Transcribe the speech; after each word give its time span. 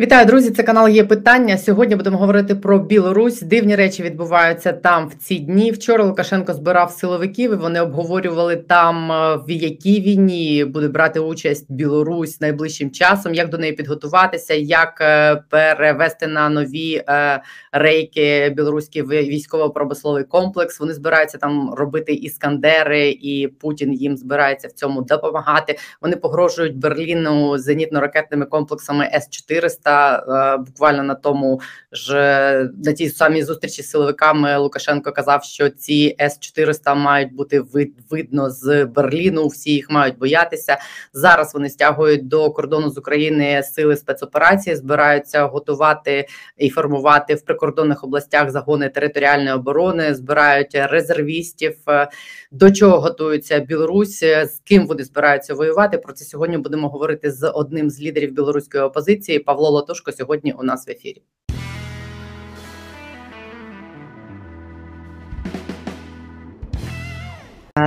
Вітаю, 0.00 0.26
друзі! 0.26 0.50
Це 0.50 0.62
канал 0.62 0.88
є 0.88 1.04
питання. 1.04 1.58
Сьогодні 1.58 1.96
будемо 1.96 2.18
говорити 2.18 2.54
про 2.54 2.78
Білорусь. 2.78 3.42
Дивні 3.42 3.76
речі 3.76 4.02
відбуваються 4.02 4.72
там 4.72 5.08
в 5.08 5.14
ці 5.14 5.38
дні. 5.38 5.72
Вчора 5.72 6.04
Лукашенко 6.04 6.54
збирав 6.54 6.90
силовиків. 6.90 7.52
і 7.52 7.54
Вони 7.56 7.80
обговорювали 7.80 8.56
там 8.56 9.12
е, 9.12 9.36
в 9.36 9.50
якій 9.50 10.00
війні 10.00 10.64
буде 10.64 10.88
брати 10.88 11.20
участь 11.20 11.66
Білорусь 11.68 12.40
найближчим 12.40 12.90
часом, 12.90 13.34
як 13.34 13.48
до 13.48 13.58
неї 13.58 13.72
підготуватися, 13.72 14.54
як 14.54 15.00
е, 15.00 15.36
перевести 15.50 16.26
на 16.26 16.48
нові 16.48 17.04
е, 17.08 17.42
рейки 17.72 18.50
білоруський 18.50 19.02
військово-промисловий 19.02 20.24
комплекс. 20.24 20.80
Вони 20.80 20.94
збираються 20.94 21.38
там 21.38 21.74
робити 21.74 22.12
іскандери, 22.12 23.08
і 23.08 23.48
Путін 23.48 23.92
їм 23.92 24.16
збирається 24.16 24.68
в 24.68 24.72
цьому 24.72 25.02
допомагати. 25.02 25.78
Вони 26.02 26.16
погрожують 26.16 26.76
Берліну 26.76 27.56
зенітно-ракетними 27.56 28.46
комплексами 28.46 29.10
С 29.14 29.28
400 29.30 29.85
та 29.86 30.56
буквально 30.66 31.02
на 31.02 31.14
тому 31.14 31.60
ж 31.92 32.14
на 32.84 32.92
тій 32.92 33.08
самій 33.08 33.42
зустрічі 33.42 33.82
з 33.82 33.90
силовиками 33.90 34.56
Лукашенко 34.56 35.12
казав, 35.12 35.44
що 35.44 35.68
ці 35.68 36.16
С 36.20 36.38
400 36.38 36.94
мають 36.94 37.32
бути 37.32 37.60
вид, 37.60 37.92
видно 38.10 38.50
з 38.50 38.84
Берліну. 38.84 39.46
Всі 39.46 39.70
їх 39.72 39.90
мають 39.90 40.18
боятися. 40.18 40.78
Зараз 41.12 41.54
вони 41.54 41.70
стягують 41.70 42.28
до 42.28 42.50
кордону 42.50 42.90
з 42.90 42.98
України 42.98 43.62
сили 43.62 43.96
спецоперації, 43.96 44.76
збираються 44.76 45.44
готувати 45.44 46.28
і 46.56 46.70
формувати 46.70 47.34
в 47.34 47.42
прикордонних 47.42 48.04
областях 48.04 48.50
загони 48.50 48.88
територіальної 48.88 49.56
оборони, 49.56 50.14
збирають 50.14 50.70
резервістів. 50.74 51.76
До 52.52 52.70
чого 52.70 53.00
готується 53.00 53.60
Білорусь, 53.60 54.20
з 54.20 54.60
ким 54.64 54.86
вони 54.86 55.04
збираються 55.04 55.54
воювати? 55.54 55.98
Про 55.98 56.12
це 56.12 56.24
сьогодні 56.24 56.58
будемо 56.58 56.88
говорити 56.88 57.30
з 57.30 57.50
одним 57.50 57.90
з 57.90 58.00
лідерів 58.00 58.32
білоруської 58.32 58.82
опозиції 58.82 59.38
Павло 59.38 59.75
Латушко 59.75 60.11
сьогодні 60.11 60.53
у 60.53 60.63
нас 60.63 60.87
в 60.87 60.91
ефірі. 60.91 61.21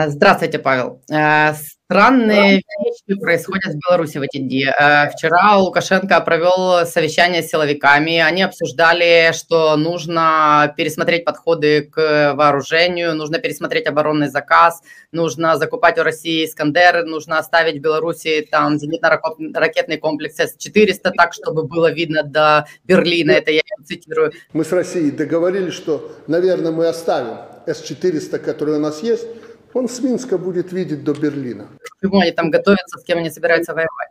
Здравствуйте, 0.08 0.60
Павел. 0.60 1.02
Странные 1.08 2.62
вещи 2.84 3.20
происходят 3.20 3.74
в 3.74 3.80
Беларуси 3.80 4.20
в 4.20 4.22
эти 4.22 4.38
дни. 4.38 4.64
Вчера 5.16 5.58
Лукашенко 5.58 6.22
провел 6.22 6.86
совещание 6.86 7.42
с 7.42 7.50
силовиками. 7.50 8.20
Они 8.20 8.44
обсуждали, 8.44 9.32
что 9.34 9.76
нужно 9.76 10.72
пересмотреть 10.78 11.26
подходы 11.26 11.90
к 11.92 12.34
вооружению, 12.36 13.16
нужно 13.16 13.40
пересмотреть 13.40 13.88
оборонный 13.88 14.30
заказ, 14.30 14.82
нужно 15.12 15.58
закупать 15.58 15.98
у 15.98 16.04
России 16.04 16.46
Искандеры, 16.46 17.06
нужно 17.06 17.40
оставить 17.40 17.80
в 17.80 17.82
Беларуси 17.82 18.48
там 18.52 18.78
зенитно-ракетный 18.78 19.98
комплекс 19.98 20.38
С-400 20.38 21.12
так, 21.18 21.34
чтобы 21.34 21.64
было 21.64 21.92
видно 21.92 22.22
до 22.22 22.68
Берлина. 22.84 23.32
Это 23.32 23.50
я 23.50 23.62
цитирую. 23.84 24.34
Мы 24.54 24.64
с 24.64 24.72
Россией 24.72 25.10
договорились, 25.10 25.74
что, 25.74 26.12
наверное, 26.28 26.72
мы 26.72 26.86
оставим 26.86 27.40
С-400, 27.66 28.38
который 28.38 28.76
у 28.76 28.80
нас 28.80 29.02
есть, 29.02 29.26
он 29.74 29.88
с 29.88 30.02
Минска 30.02 30.38
будет 30.38 30.72
видеть 30.72 31.04
до 31.04 31.14
Берлина. 31.14 31.68
К 31.82 32.02
чему 32.02 32.20
они 32.20 32.32
там 32.32 32.50
готовятся, 32.50 33.00
с 33.00 33.04
кем 33.04 33.20
они 33.20 33.30
собираются 33.30 33.74
воевать? 33.74 34.10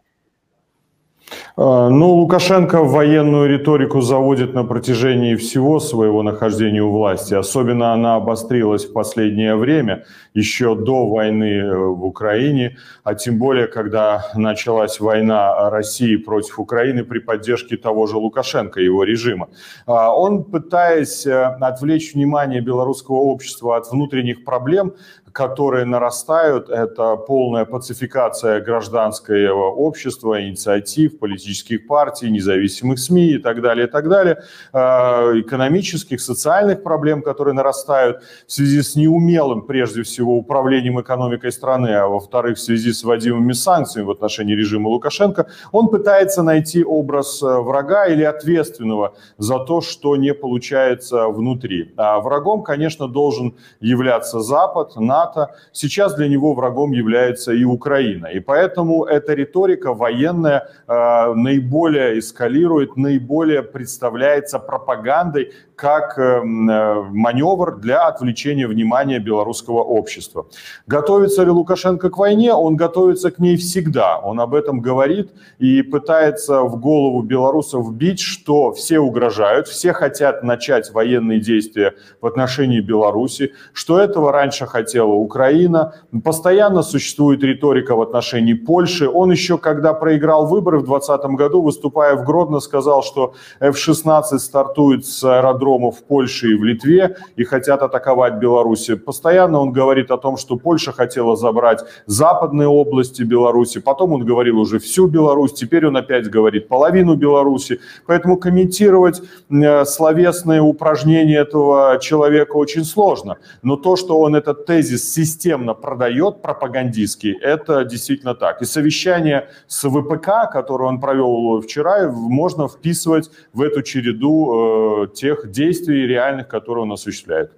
А, 1.57 1.89
ну, 1.89 2.15
Лукашенко 2.15 2.85
военную 2.85 3.49
риторику 3.49 4.01
заводит 4.01 4.55
на 4.55 4.65
протяжении 4.65 5.35
всего 5.35 5.81
своего 5.81 6.23
нахождения 6.23 6.83
у 6.83 6.93
власти. 6.93 7.35
Особенно 7.35 7.93
она 7.93 8.15
обострилась 8.17 8.85
в 8.85 8.93
последнее 8.93 9.57
время, 9.57 10.05
еще 10.35 10.77
до 10.77 11.07
войны 11.07 11.59
э, 11.59 11.77
в 11.77 12.05
Украине, 12.05 12.77
а 13.03 13.15
тем 13.15 13.39
более, 13.39 13.67
когда 13.67 14.31
началась 14.35 15.01
война 15.01 15.69
России 15.71 16.17
против 16.17 16.61
Украины 16.61 17.05
при 17.05 17.19
поддержке 17.19 17.77
того 17.77 18.07
же 18.07 18.19
Лукашенко 18.19 18.81
и 18.81 18.85
его 18.85 19.03
режима. 19.03 19.49
А, 19.87 20.15
он, 20.15 20.45
пытаясь 20.45 21.27
э, 21.27 21.57
отвлечь 21.61 22.15
внимание 22.15 22.61
белорусского 22.61 23.17
общества 23.17 23.77
от 23.77 23.91
внутренних 23.91 24.45
проблем, 24.45 24.95
которые 25.39 25.85
нарастают, 25.85 26.69
это 26.69 27.15
полная 27.15 27.65
пацификация 27.65 28.61
гражданского 28.61 29.71
общества, 29.71 30.43
инициатив, 30.43 31.21
политических 31.21 31.87
партий, 31.87 32.29
независимых 32.29 32.99
СМИ 32.99 33.35
и 33.35 33.39
так 33.39 33.63
далее, 33.63 33.87
и 33.87 33.91
так 33.91 34.09
далее, 34.09 34.43
а, 34.73 35.31
экономических, 35.39 36.21
социальных 36.21 36.83
проблем, 36.83 37.23
которые 37.23 37.55
нарастают 37.55 38.17
в 38.49 38.53
связи 38.53 38.83
с 38.83 38.97
неумелым, 38.97 39.63
прежде 39.63 40.03
всего, 40.03 40.37
управлением 40.37 41.01
экономикой 41.01 41.53
страны, 41.53 41.91
а 41.95 42.09
во-вторых, 42.09 42.57
в 42.57 42.61
связи 42.61 42.93
с 42.93 43.05
вводимыми 43.05 43.53
санкциями 43.53 44.07
в 44.07 44.11
отношении 44.11 44.57
режима 44.57 44.89
Лукашенко, 44.89 45.47
он 45.71 45.89
пытается 45.89 46.43
найти 46.43 46.83
образ 46.83 47.41
э, 47.45 47.47
врага 47.47 48.07
или 48.07 48.25
ответственного 48.25 49.15
за 49.39 49.61
то, 49.61 49.83
что 49.83 50.17
не 50.17 50.35
получается 50.35 51.29
внутри. 51.29 51.93
А 51.97 52.19
врагом, 52.19 52.65
конечно, 52.65 53.07
должен 53.07 53.55
являться 53.81 54.41
Запад, 54.41 54.97
НАТО. 54.97 55.28
Сейчас 55.73 56.15
для 56.15 56.29
него 56.29 56.55
врагом 56.55 56.93
является 56.93 57.53
и 57.53 57.65
Украина. 57.65 58.27
И 58.27 58.41
поэтому 58.41 59.05
эта 59.05 59.35
риторика 59.35 59.95
военная 59.95 60.69
э, 60.87 61.35
наиболее 61.35 62.19
эскалирует, 62.19 62.97
наиболее 62.97 63.63
представляется 63.63 64.59
пропагандой 64.59 65.53
как 65.79 66.19
эм, 66.19 66.69
э, 66.69 67.03
маневр 67.13 67.77
для 67.77 68.09
отвлечения 68.09 68.67
внимания 68.67 69.21
белорусского 69.21 69.81
общества. 69.81 70.47
Готовится 70.89 71.45
ли 71.45 71.51
Лукашенко 71.51 72.11
к 72.11 72.19
войне? 72.19 72.53
Он 72.53 72.75
готовится 72.75 73.31
к 73.31 73.39
ней 73.39 73.57
всегда. 73.57 74.19
Он 74.19 74.41
об 74.41 74.55
этом 74.55 74.81
говорит 74.81 75.31
и 75.61 75.83
пытается 75.83 76.63
в 76.63 76.81
голову 76.81 77.23
белорусов 77.23 77.87
вбить, 77.87 78.19
что 78.19 78.73
все 78.73 78.99
угрожают, 78.99 79.69
все 79.69 79.93
хотят 79.93 80.43
начать 80.43 80.93
военные 80.93 81.39
действия 81.39 81.95
в 82.21 82.27
отношении 82.27 82.81
Беларуси, 82.81 83.53
что 83.73 84.01
этого 84.01 84.33
раньше 84.33 84.67
хотела 84.67 85.13
Украина. 85.13 85.95
Постоянно 86.25 86.83
существует 86.83 87.45
риторика 87.45 87.95
в 87.95 88.03
отношении 88.03 88.55
Польши. 88.55 89.09
Он 89.09 89.31
еще, 89.31 89.59
когда 89.59 89.95
проиграл 89.95 90.47
выборы 90.47 90.79
в 90.81 90.87
2020 90.87 91.31
году, 91.37 91.63
выступая 91.63 92.17
в 92.17 92.25
Гродно, 92.25 92.59
сказал, 92.59 93.05
что 93.05 93.35
F-16 93.61 94.39
стартует 94.39 95.07
с 95.07 95.23
аэродрома 95.23 95.68
аэродромов 95.69 95.99
в 95.99 96.05
Польше 96.05 96.49
и 96.53 96.55
в 96.55 96.65
Литве 96.65 97.17
и 97.37 97.45
хотят 97.45 97.83
атаковать 97.83 98.35
Беларусь. 98.35 98.91
Постоянно 99.05 99.61
он 99.61 99.73
говорит 99.73 100.11
о 100.11 100.17
том, 100.17 100.37
что 100.37 100.57
Польша 100.57 100.93
хотела 100.93 101.37
забрать 101.37 101.85
западные 102.07 102.69
области 102.69 103.23
Беларуси, 103.23 103.81
потом 103.81 104.13
он 104.13 104.25
говорил 104.25 104.59
уже 104.59 104.79
всю 104.79 105.07
Беларусь, 105.07 105.53
теперь 105.53 105.87
он 105.87 105.97
опять 105.97 106.31
говорит 106.31 106.69
половину 106.69 107.15
Беларуси. 107.15 107.81
Поэтому 108.07 108.37
комментировать 108.37 109.23
э, 109.51 109.85
словесные 109.85 110.61
упражнения 110.61 111.39
этого 111.39 111.99
человека 112.01 112.57
очень 112.57 112.85
сложно. 112.85 113.37
Но 113.63 113.77
то, 113.77 113.97
что 113.97 114.19
он 114.19 114.35
этот 114.35 114.67
тезис 114.67 115.13
системно 115.13 115.75
продает 115.75 116.43
пропагандистский, 116.43 117.37
это 117.41 117.85
действительно 117.85 118.35
так. 118.35 118.63
И 118.63 118.65
совещание 118.65 119.49
с 119.67 119.89
ВПК, 119.89 120.51
которое 120.53 120.89
он 120.89 121.01
провел 121.01 121.61
вчера, 121.61 122.11
можно 122.11 122.69
вписывать 122.69 123.31
в 123.53 123.63
эту 123.63 123.83
череду 123.83 125.05
э, 125.05 125.09
тех 125.19 125.51
действий 125.59 126.07
реальных, 126.07 126.47
которые 126.49 126.83
он 126.83 126.93
осуществляет. 126.93 127.51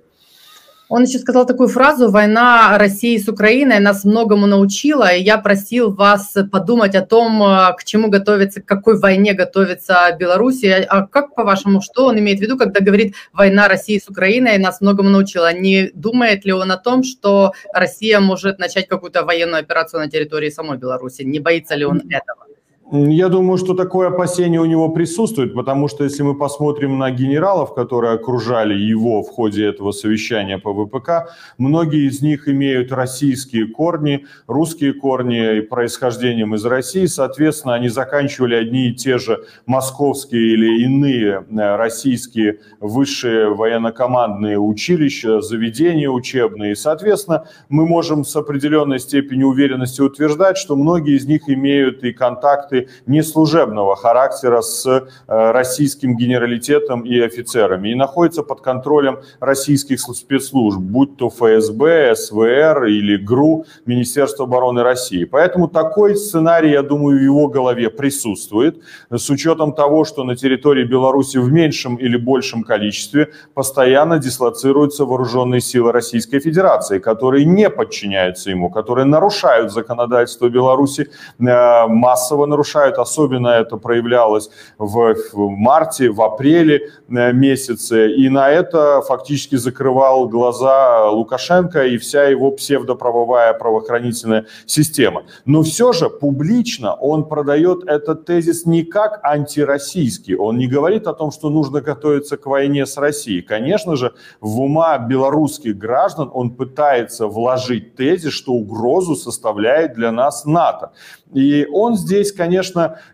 Он 0.90 1.04
еще 1.04 1.20
сказал 1.20 1.46
такую 1.46 1.68
фразу 1.68 2.10
«Война 2.10 2.76
России 2.76 3.16
с 3.16 3.28
Украиной 3.28 3.78
нас 3.78 4.04
многому 4.04 4.46
научила, 4.48 5.14
и 5.14 5.22
я 5.22 5.38
просил 5.38 5.94
вас 5.94 6.36
подумать 6.50 6.96
о 6.96 7.06
том, 7.06 7.40
э, 7.42 7.72
к 7.78 7.84
чему 7.84 8.08
готовится, 8.08 8.60
к 8.60 8.64
какой 8.64 8.98
войне 8.98 9.32
готовится 9.32 10.16
Беларусь. 10.18 10.64
А 10.64 11.06
как, 11.06 11.36
по-вашему, 11.36 11.80
что 11.80 12.06
он 12.06 12.18
имеет 12.18 12.40
в 12.40 12.42
виду, 12.42 12.58
когда 12.58 12.80
говорит 12.80 13.14
«война 13.32 13.68
России 13.68 14.00
с 14.00 14.08
Украиной 14.08 14.58
нас 14.58 14.80
многому 14.80 15.10
научила»? 15.10 15.52
Не 15.52 15.92
думает 15.94 16.44
ли 16.44 16.52
он 16.52 16.72
о 16.72 16.76
том, 16.76 17.04
что 17.04 17.52
Россия 17.72 18.18
может 18.18 18.58
начать 18.58 18.88
какую-то 18.88 19.24
военную 19.24 19.60
операцию 19.60 20.00
на 20.00 20.10
территории 20.10 20.50
самой 20.50 20.76
Беларуси? 20.76 21.22
Не 21.22 21.38
боится 21.38 21.76
ли 21.76 21.84
он 21.84 22.02
этого? 22.10 22.49
Я 22.92 23.28
думаю, 23.28 23.56
что 23.56 23.74
такое 23.74 24.08
опасение 24.08 24.60
у 24.60 24.64
него 24.64 24.88
присутствует, 24.88 25.54
потому 25.54 25.86
что 25.86 26.02
если 26.02 26.24
мы 26.24 26.36
посмотрим 26.36 26.98
на 26.98 27.12
генералов, 27.12 27.72
которые 27.72 28.14
окружали 28.14 28.74
его 28.74 29.22
в 29.22 29.28
ходе 29.28 29.66
этого 29.66 29.92
совещания 29.92 30.58
по 30.58 30.72
ВПК, 30.74 31.30
многие 31.56 32.08
из 32.08 32.20
них 32.20 32.48
имеют 32.48 32.90
российские 32.90 33.68
корни, 33.68 34.26
русские 34.48 34.92
корни 34.92 35.60
происхождением 35.60 36.56
из 36.56 36.64
России. 36.64 37.06
Соответственно, 37.06 37.74
они 37.74 37.88
заканчивали 37.88 38.56
одни 38.56 38.88
и 38.88 38.94
те 38.94 39.18
же 39.18 39.44
московские 39.66 40.54
или 40.54 40.82
иные 40.82 41.44
э, 41.48 41.76
российские 41.76 42.58
высшие 42.80 43.54
военно-командные 43.54 44.58
училища, 44.58 45.40
заведения 45.42 46.10
учебные. 46.10 46.72
И, 46.72 46.74
соответственно, 46.74 47.46
мы 47.68 47.86
можем 47.86 48.24
с 48.24 48.34
определенной 48.34 48.98
степенью 48.98 49.46
уверенности 49.46 50.00
утверждать, 50.00 50.56
что 50.56 50.74
многие 50.74 51.16
из 51.16 51.26
них 51.26 51.48
имеют 51.48 52.02
и 52.02 52.12
контакты 52.12 52.79
были 52.80 52.88
не 53.06 53.22
служебного 53.22 53.96
характера 53.96 54.60
с 54.60 55.08
российским 55.26 56.16
генералитетом 56.16 57.02
и 57.02 57.18
офицерами 57.20 57.90
и 57.90 57.94
находятся 57.94 58.42
под 58.42 58.60
контролем 58.60 59.18
российских 59.40 60.00
спецслужб, 60.00 60.78
будь 60.80 61.16
то 61.16 61.28
ФСБ, 61.28 62.14
СВР 62.14 62.84
или 62.84 63.16
ГРУ, 63.16 63.64
Министерство 63.86 64.44
обороны 64.44 64.82
России. 64.82 65.24
Поэтому 65.24 65.68
такой 65.68 66.16
сценарий, 66.16 66.70
я 66.72 66.82
думаю, 66.82 67.18
в 67.18 67.22
его 67.22 67.48
голове 67.48 67.90
присутствует, 67.90 68.82
с 69.10 69.30
учетом 69.30 69.72
того, 69.72 70.04
что 70.04 70.24
на 70.24 70.36
территории 70.36 70.84
Беларуси 70.84 71.38
в 71.38 71.52
меньшем 71.52 71.96
или 71.96 72.16
большем 72.16 72.64
количестве 72.64 73.28
постоянно 73.54 74.18
дислоцируются 74.18 75.04
вооруженные 75.04 75.60
силы 75.60 75.92
Российской 75.92 76.40
Федерации, 76.40 76.98
которые 76.98 77.44
не 77.44 77.70
подчиняются 77.70 78.50
ему, 78.50 78.70
которые 78.70 79.04
нарушают 79.04 79.72
законодательство 79.72 80.48
Беларуси, 80.48 81.08
э, 81.38 81.86
массово 81.88 82.46
нарушают, 82.46 82.69
особенно 82.76 83.48
это 83.48 83.76
проявлялось 83.76 84.50
в 84.78 85.14
марте, 85.34 86.10
в 86.10 86.20
апреле 86.22 86.90
э, 87.08 87.32
месяце, 87.32 88.12
и 88.12 88.28
на 88.28 88.50
это 88.50 89.02
фактически 89.02 89.56
закрывал 89.56 90.28
глаза 90.28 91.10
Лукашенко 91.10 91.86
и 91.86 91.98
вся 91.98 92.24
его 92.24 92.50
псевдоправовая 92.50 93.52
правоохранительная 93.54 94.46
система. 94.66 95.22
Но 95.44 95.62
все 95.62 95.92
же 95.92 96.10
публично 96.10 96.94
он 96.94 97.28
продает 97.28 97.84
этот 97.86 98.24
тезис 98.24 98.66
не 98.66 98.84
как 98.84 99.20
антироссийский, 99.22 100.34
он 100.34 100.58
не 100.58 100.66
говорит 100.66 101.06
о 101.06 101.14
том, 101.14 101.30
что 101.30 101.50
нужно 101.50 101.80
готовиться 101.80 102.36
к 102.36 102.46
войне 102.46 102.86
с 102.86 102.96
Россией. 102.96 103.42
Конечно 103.42 103.96
же, 103.96 104.12
в 104.40 104.60
ума 104.60 104.98
белорусских 104.98 105.76
граждан 105.76 106.30
он 106.32 106.50
пытается 106.50 107.26
вложить 107.26 107.94
тезис, 107.96 108.32
что 108.32 108.52
угрозу 108.52 109.16
составляет 109.16 109.94
для 109.94 110.12
нас 110.12 110.44
НАТО. 110.44 110.92
И 111.32 111.66
он 111.72 111.96
здесь, 111.96 112.32
конечно, 112.32 112.49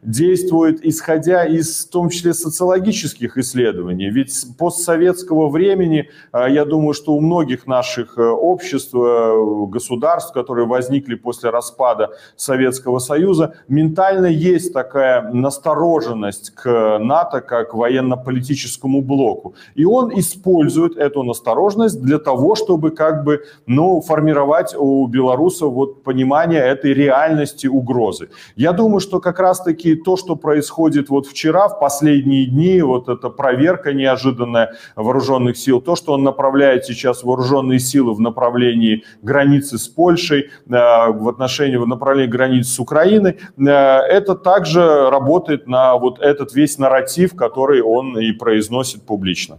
действует 0.03 0.85
исходя 0.85 1.45
из, 1.45 1.87
в 1.87 1.91
том 1.91 2.09
числе, 2.09 2.35
социологических 2.35 3.37
исследований. 3.39 4.11
Ведь 4.11 4.33
постсоветского 4.59 5.49
времени, 5.49 6.11
а, 6.33 6.49
я 6.49 6.65
думаю, 6.65 6.95
что 6.95 7.13
у 7.13 7.21
многих 7.21 7.67
наших 7.67 8.19
э, 8.19 8.23
обществ, 8.23 8.95
э, 8.95 9.67
государств, 9.69 10.33
которые 10.33 10.67
возникли 10.67 11.15
после 11.15 11.51
распада 11.51 12.11
Советского 12.37 12.99
Союза, 12.99 13.55
ментально 13.69 14.27
есть 14.27 14.73
такая 14.73 15.23
настороженность 15.33 16.51
к 16.51 16.99
НАТО 16.99 17.41
как 17.41 17.75
военно-политическому 17.75 19.03
блоку. 19.03 19.55
И 19.75 19.85
он 19.85 20.13
использует 20.19 20.97
эту 20.97 21.23
настороженность 21.23 22.01
для 22.03 22.19
того, 22.19 22.55
чтобы 22.55 22.91
как 22.91 23.25
бы, 23.25 23.45
ну, 23.67 24.01
формировать 24.01 24.75
у 24.77 25.07
белорусов 25.07 25.73
вот 25.73 26.03
понимание 26.03 26.61
этой 26.61 26.95
реальности 26.95 27.67
угрозы. 27.67 28.29
Я 28.57 28.73
думаю, 28.73 29.01
что 29.01 29.21
как 29.27 29.41
раз-таки 29.41 29.97
то, 29.97 30.17
что 30.17 30.37
происходит 30.37 31.09
вот 31.09 31.27
вчера, 31.27 31.67
в 31.69 31.81
последние 31.81 32.47
дни, 32.47 32.81
вот 32.81 33.09
эта 33.09 33.29
проверка 33.29 33.93
неожиданная 33.93 34.77
вооруженных 34.95 35.57
сил, 35.57 35.81
то, 35.81 35.97
что 35.97 36.13
он 36.13 36.23
направляет 36.23 36.85
сейчас 36.85 37.25
вооруженные 37.25 37.81
силы 37.81 38.15
в 38.15 38.21
направлении 38.21 39.03
границы 39.23 39.79
с 39.79 39.89
Польшей, 39.89 40.43
э, 40.43 40.49
в 40.69 41.29
отношении, 41.29 41.75
в 41.77 41.89
направлении 41.89 42.31
границы 42.31 42.71
с 42.71 42.79
Украиной, 42.79 43.33
э, 43.59 43.69
это 43.69 44.37
также 44.37 45.11
работает 45.11 45.67
на 45.67 45.97
вот 45.97 46.21
этот 46.21 46.55
весь 46.55 46.79
нарратив, 46.79 47.35
который 47.35 47.83
он 47.83 48.17
и 48.17 48.31
произносит 48.31 49.03
публично. 49.03 49.59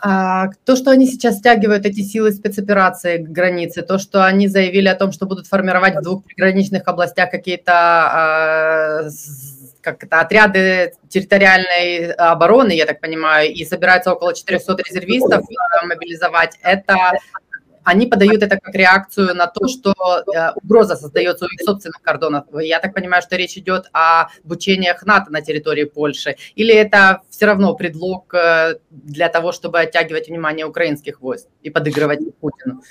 А, 0.00 0.50
то, 0.64 0.76
что 0.76 0.90
они 0.90 1.06
сейчас 1.06 1.38
стягивают 1.38 1.84
эти 1.84 2.02
силы 2.02 2.30
спецоперации 2.32 3.18
к 3.18 3.28
границе, 3.28 3.82
то, 3.82 3.98
что 3.98 4.24
они 4.24 4.46
заявили 4.46 4.88
о 4.88 4.94
том, 4.94 5.10
что 5.10 5.26
будут 5.26 5.46
формировать 5.48 5.96
в 5.96 6.02
двух 6.02 6.24
приграничных 6.24 6.86
областях 6.86 7.30
какие-то 7.30 7.72
а, 7.72 9.08
как 9.80 10.04
это, 10.04 10.20
отряды 10.20 10.92
территориальной 11.08 12.12
обороны, 12.12 12.72
я 12.72 12.84
так 12.84 13.00
понимаю, 13.00 13.52
и 13.52 13.64
собираются 13.64 14.12
около 14.12 14.34
400 14.34 14.76
резервистов 14.86 15.44
мобилизовать, 15.84 16.58
это 16.62 17.18
они 17.88 18.06
подают 18.06 18.42
это 18.42 18.58
как 18.60 18.74
реакцию 18.74 19.34
на 19.34 19.46
то, 19.46 19.66
что 19.66 19.94
э, 19.94 20.50
угроза 20.62 20.94
создается 20.94 21.46
у 21.46 21.48
их 21.48 21.60
собственных 21.62 22.02
кордонов. 22.02 22.44
Я 22.60 22.80
так 22.80 22.94
понимаю, 22.94 23.22
что 23.22 23.36
речь 23.36 23.56
идет 23.56 23.86
о 23.92 24.28
обучениях 24.44 25.06
НАТО 25.06 25.32
на 25.32 25.40
территории 25.40 25.84
Польши. 25.84 26.36
Или 26.54 26.74
это 26.74 27.22
все 27.30 27.46
равно 27.46 27.74
предлог 27.74 28.34
э, 28.34 28.74
для 28.90 29.30
того, 29.30 29.52
чтобы 29.52 29.80
оттягивать 29.80 30.28
внимание 30.28 30.66
украинских 30.66 31.22
войск 31.22 31.46
и 31.62 31.70
подыгрывать 31.70 32.20
Путину? 32.40 32.82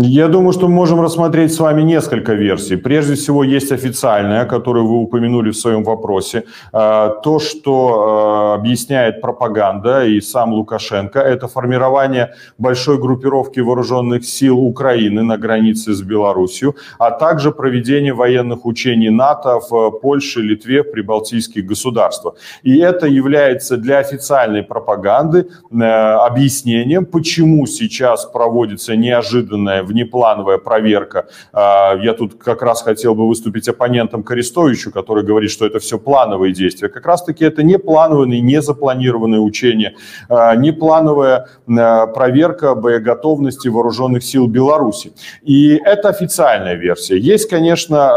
Я 0.00 0.28
думаю, 0.28 0.52
что 0.52 0.68
мы 0.68 0.74
можем 0.74 1.00
рассмотреть 1.00 1.52
с 1.52 1.58
вами 1.58 1.82
несколько 1.82 2.32
версий. 2.32 2.76
Прежде 2.76 3.14
всего, 3.14 3.42
есть 3.42 3.72
официальная, 3.72 4.44
которую 4.44 4.86
вы 4.86 4.98
упомянули 4.98 5.50
в 5.50 5.56
своем 5.56 5.82
вопросе. 5.82 6.44
А, 6.72 7.08
то, 7.08 7.40
что 7.40 7.72
а, 7.72 8.54
объясняет 8.54 9.20
пропаганда 9.20 10.04
и 10.04 10.20
сам 10.20 10.52
Лукашенко, 10.52 11.18
это 11.18 11.48
формирование 11.48 12.28
большой 12.58 12.98
группировки 12.98 13.58
вооруженных 13.58 14.24
сил 14.24 14.60
Украины 14.60 15.24
на 15.24 15.36
границе 15.36 15.92
с 15.92 16.02
Беларусью, 16.02 16.76
а 17.00 17.10
также 17.10 17.50
проведение 17.50 18.14
военных 18.14 18.66
учений 18.66 19.10
НАТО 19.10 19.58
в 19.68 19.90
Польше, 19.90 20.40
Литве, 20.42 20.84
прибалтийских 20.84 21.66
государствах. 21.66 22.34
И 22.62 22.78
это 22.78 23.08
является 23.08 23.76
для 23.76 23.98
официальной 23.98 24.62
пропаганды 24.62 25.48
э, 25.72 25.84
объяснением, 25.84 27.04
почему 27.04 27.66
сейчас 27.66 28.26
проводится 28.26 28.94
неожиданная 28.94 29.87
внеплановая 29.88 30.58
проверка. 30.58 31.26
А, 31.52 31.96
я 31.96 32.12
тут 32.12 32.34
как 32.34 32.62
раз 32.62 32.82
хотел 32.82 33.14
бы 33.14 33.26
выступить 33.26 33.68
оппонентом 33.68 34.22
Корестовичу, 34.22 34.92
который 34.92 35.24
говорит, 35.24 35.50
что 35.50 35.66
это 35.66 35.78
все 35.78 35.98
плановые 35.98 36.52
действия. 36.52 36.88
Как 36.88 37.06
раз-таки 37.06 37.44
это 37.44 37.62
не 37.62 37.78
плановые, 37.78 38.40
не 38.40 38.62
запланированные 38.62 39.40
учения, 39.40 39.94
а, 40.28 40.54
не 40.54 40.72
плановая 40.72 41.48
а, 41.68 42.06
проверка 42.06 42.74
боеготовности 42.74 43.68
вооруженных 43.68 44.22
сил 44.22 44.46
Беларуси. 44.46 45.12
И 45.42 45.80
это 45.84 46.08
официальная 46.08 46.74
версия. 46.74 47.18
Есть, 47.18 47.48
конечно, 47.48 48.10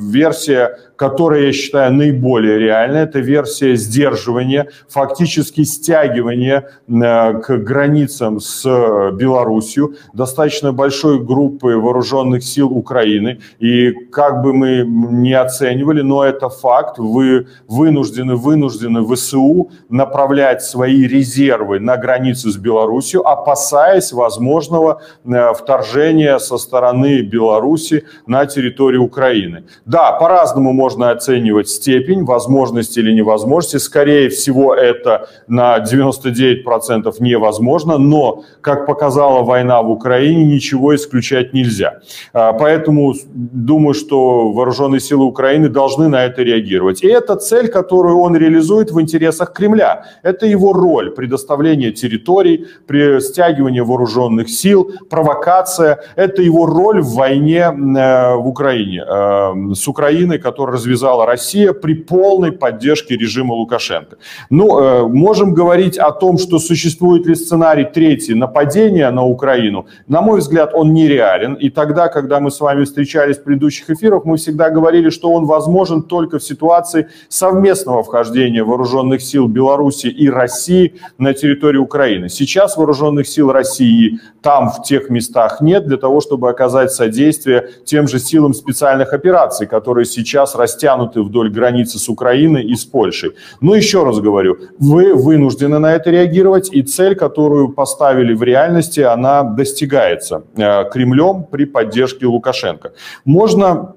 версия 0.00 0.78
которая, 0.96 1.46
я 1.46 1.52
считаю, 1.52 1.92
наиболее 1.92 2.58
реальная, 2.58 3.04
это 3.04 3.20
версия 3.20 3.76
сдерживания, 3.76 4.68
фактически 4.88 5.62
стягивания 5.64 6.70
э, 6.88 7.40
к 7.40 7.56
границам 7.58 8.40
с 8.40 8.64
Белоруссией 9.12 9.96
достаточно 10.12 10.72
большой 10.72 11.22
группы 11.22 11.76
вооруженных 11.76 12.42
сил 12.42 12.72
Украины. 12.72 13.40
И 13.58 13.92
как 14.10 14.42
бы 14.42 14.52
мы 14.52 14.84
не 14.86 15.34
оценивали, 15.34 16.02
но 16.02 16.24
это 16.24 16.48
факт, 16.48 16.98
вы 16.98 17.46
вынуждены, 17.68 18.36
вынуждены 18.36 19.04
ВСУ 19.04 19.70
направлять 19.88 20.62
свои 20.62 21.06
резервы 21.06 21.78
на 21.80 21.96
границу 21.96 22.50
с 22.50 22.56
Белоруссией, 22.56 23.22
опасаясь 23.24 24.12
возможного 24.12 25.02
э, 25.24 25.52
вторжения 25.54 26.38
со 26.38 26.58
стороны 26.58 27.20
Беларуси 27.20 28.04
на 28.26 28.46
территорию 28.46 29.02
Украины. 29.04 29.64
Да, 29.84 30.12
по-разному 30.12 30.72
можно 30.72 30.85
можно 30.86 31.10
оценивать 31.10 31.68
степень 31.68 32.24
возможности 32.24 33.00
или 33.00 33.12
невозможности. 33.12 33.78
Скорее 33.78 34.28
всего, 34.28 34.72
это 34.72 35.28
на 35.48 35.78
99% 35.78 37.12
невозможно, 37.18 37.98
но, 37.98 38.44
как 38.60 38.86
показала 38.86 39.42
война 39.42 39.82
в 39.82 39.90
Украине, 39.90 40.44
ничего 40.44 40.94
исключать 40.94 41.52
нельзя. 41.54 41.98
А, 42.32 42.52
поэтому 42.52 43.14
думаю, 43.34 43.94
что 43.94 44.52
вооруженные 44.52 45.00
силы 45.00 45.24
Украины 45.24 45.68
должны 45.68 46.08
на 46.08 46.24
это 46.24 46.44
реагировать. 46.44 47.02
И 47.02 47.08
это 47.08 47.34
цель, 47.34 47.66
которую 47.68 48.18
он 48.20 48.36
реализует 48.36 48.92
в 48.92 49.00
интересах 49.00 49.52
Кремля. 49.52 50.04
Это 50.22 50.46
его 50.46 50.72
роль– 50.72 51.10
предоставление 51.16 51.90
территорий, 51.90 52.66
при 52.86 53.20
стягивании 53.20 53.80
вооруженных 53.80 54.48
сил, 54.48 54.92
провокация. 55.10 55.98
Это 56.16 56.42
его 56.42 56.66
роль 56.66 57.00
в 57.00 57.14
войне 57.14 57.58
э, 57.58 58.36
в 58.36 58.46
Украине, 58.46 59.04
э, 59.04 59.74
с 59.74 59.88
Украиной, 59.88 60.38
которая 60.38 60.75
развязала 60.76 61.26
Россия 61.26 61.72
при 61.72 61.94
полной 61.94 62.52
поддержке 62.52 63.16
режима 63.16 63.54
Лукашенко. 63.54 64.16
Ну, 64.50 64.78
э, 64.78 65.06
можем 65.08 65.54
говорить 65.54 65.98
о 65.98 66.12
том, 66.12 66.38
что 66.38 66.58
существует 66.58 67.26
ли 67.26 67.34
сценарий 67.34 67.84
третий 67.84 68.34
нападения 68.34 69.10
на 69.10 69.24
Украину. 69.24 69.86
На 70.08 70.20
мой 70.20 70.38
взгляд, 70.38 70.74
он 70.74 70.92
нереален. 70.92 71.54
И 71.54 71.70
тогда, 71.70 72.08
когда 72.08 72.40
мы 72.40 72.50
с 72.50 72.60
вами 72.60 72.84
встречались 72.84 73.38
в 73.38 73.44
предыдущих 73.44 73.90
эфирах, 73.90 74.24
мы 74.24 74.36
всегда 74.36 74.70
говорили, 74.70 75.10
что 75.10 75.32
он 75.32 75.46
возможен 75.46 76.02
только 76.02 76.38
в 76.38 76.42
ситуации 76.42 77.08
совместного 77.28 78.02
вхождения 78.02 78.64
вооруженных 78.64 79.22
сил 79.22 79.48
Беларуси 79.48 80.08
и 80.08 80.28
России 80.30 80.94
на 81.18 81.32
территорию 81.32 81.82
Украины. 81.82 82.28
Сейчас 82.28 82.76
вооруженных 82.76 83.26
сил 83.26 83.50
России 83.52 84.20
там, 84.42 84.70
в 84.70 84.82
тех 84.82 85.10
местах 85.10 85.60
нет 85.60 85.86
для 85.86 85.96
того, 85.96 86.20
чтобы 86.20 86.50
оказать 86.50 86.92
содействие 86.92 87.70
тем 87.84 88.06
же 88.08 88.18
силам 88.18 88.54
специальных 88.54 89.12
операций, 89.12 89.66
которые 89.66 90.04
сейчас 90.04 90.54
растянуты 90.66 91.22
вдоль 91.22 91.48
границы 91.48 91.98
с 91.98 92.08
Украиной 92.08 92.64
и 92.64 92.74
с 92.74 92.84
Польшей. 92.84 93.30
Но 93.60 93.76
еще 93.76 94.04
раз 94.04 94.18
говорю, 94.18 94.56
вы 94.80 95.14
вынуждены 95.14 95.78
на 95.78 95.94
это 95.94 96.10
реагировать, 96.10 96.74
и 96.74 96.82
цель, 96.82 97.14
которую 97.14 97.68
поставили 97.68 98.34
в 98.34 98.42
реальности, 98.42 99.00
она 99.00 99.42
достигается 99.42 100.42
э, 100.56 100.84
Кремлем 100.90 101.44
при 101.44 101.66
поддержке 101.66 102.26
Лукашенко. 102.26 102.92
Можно 103.24 103.94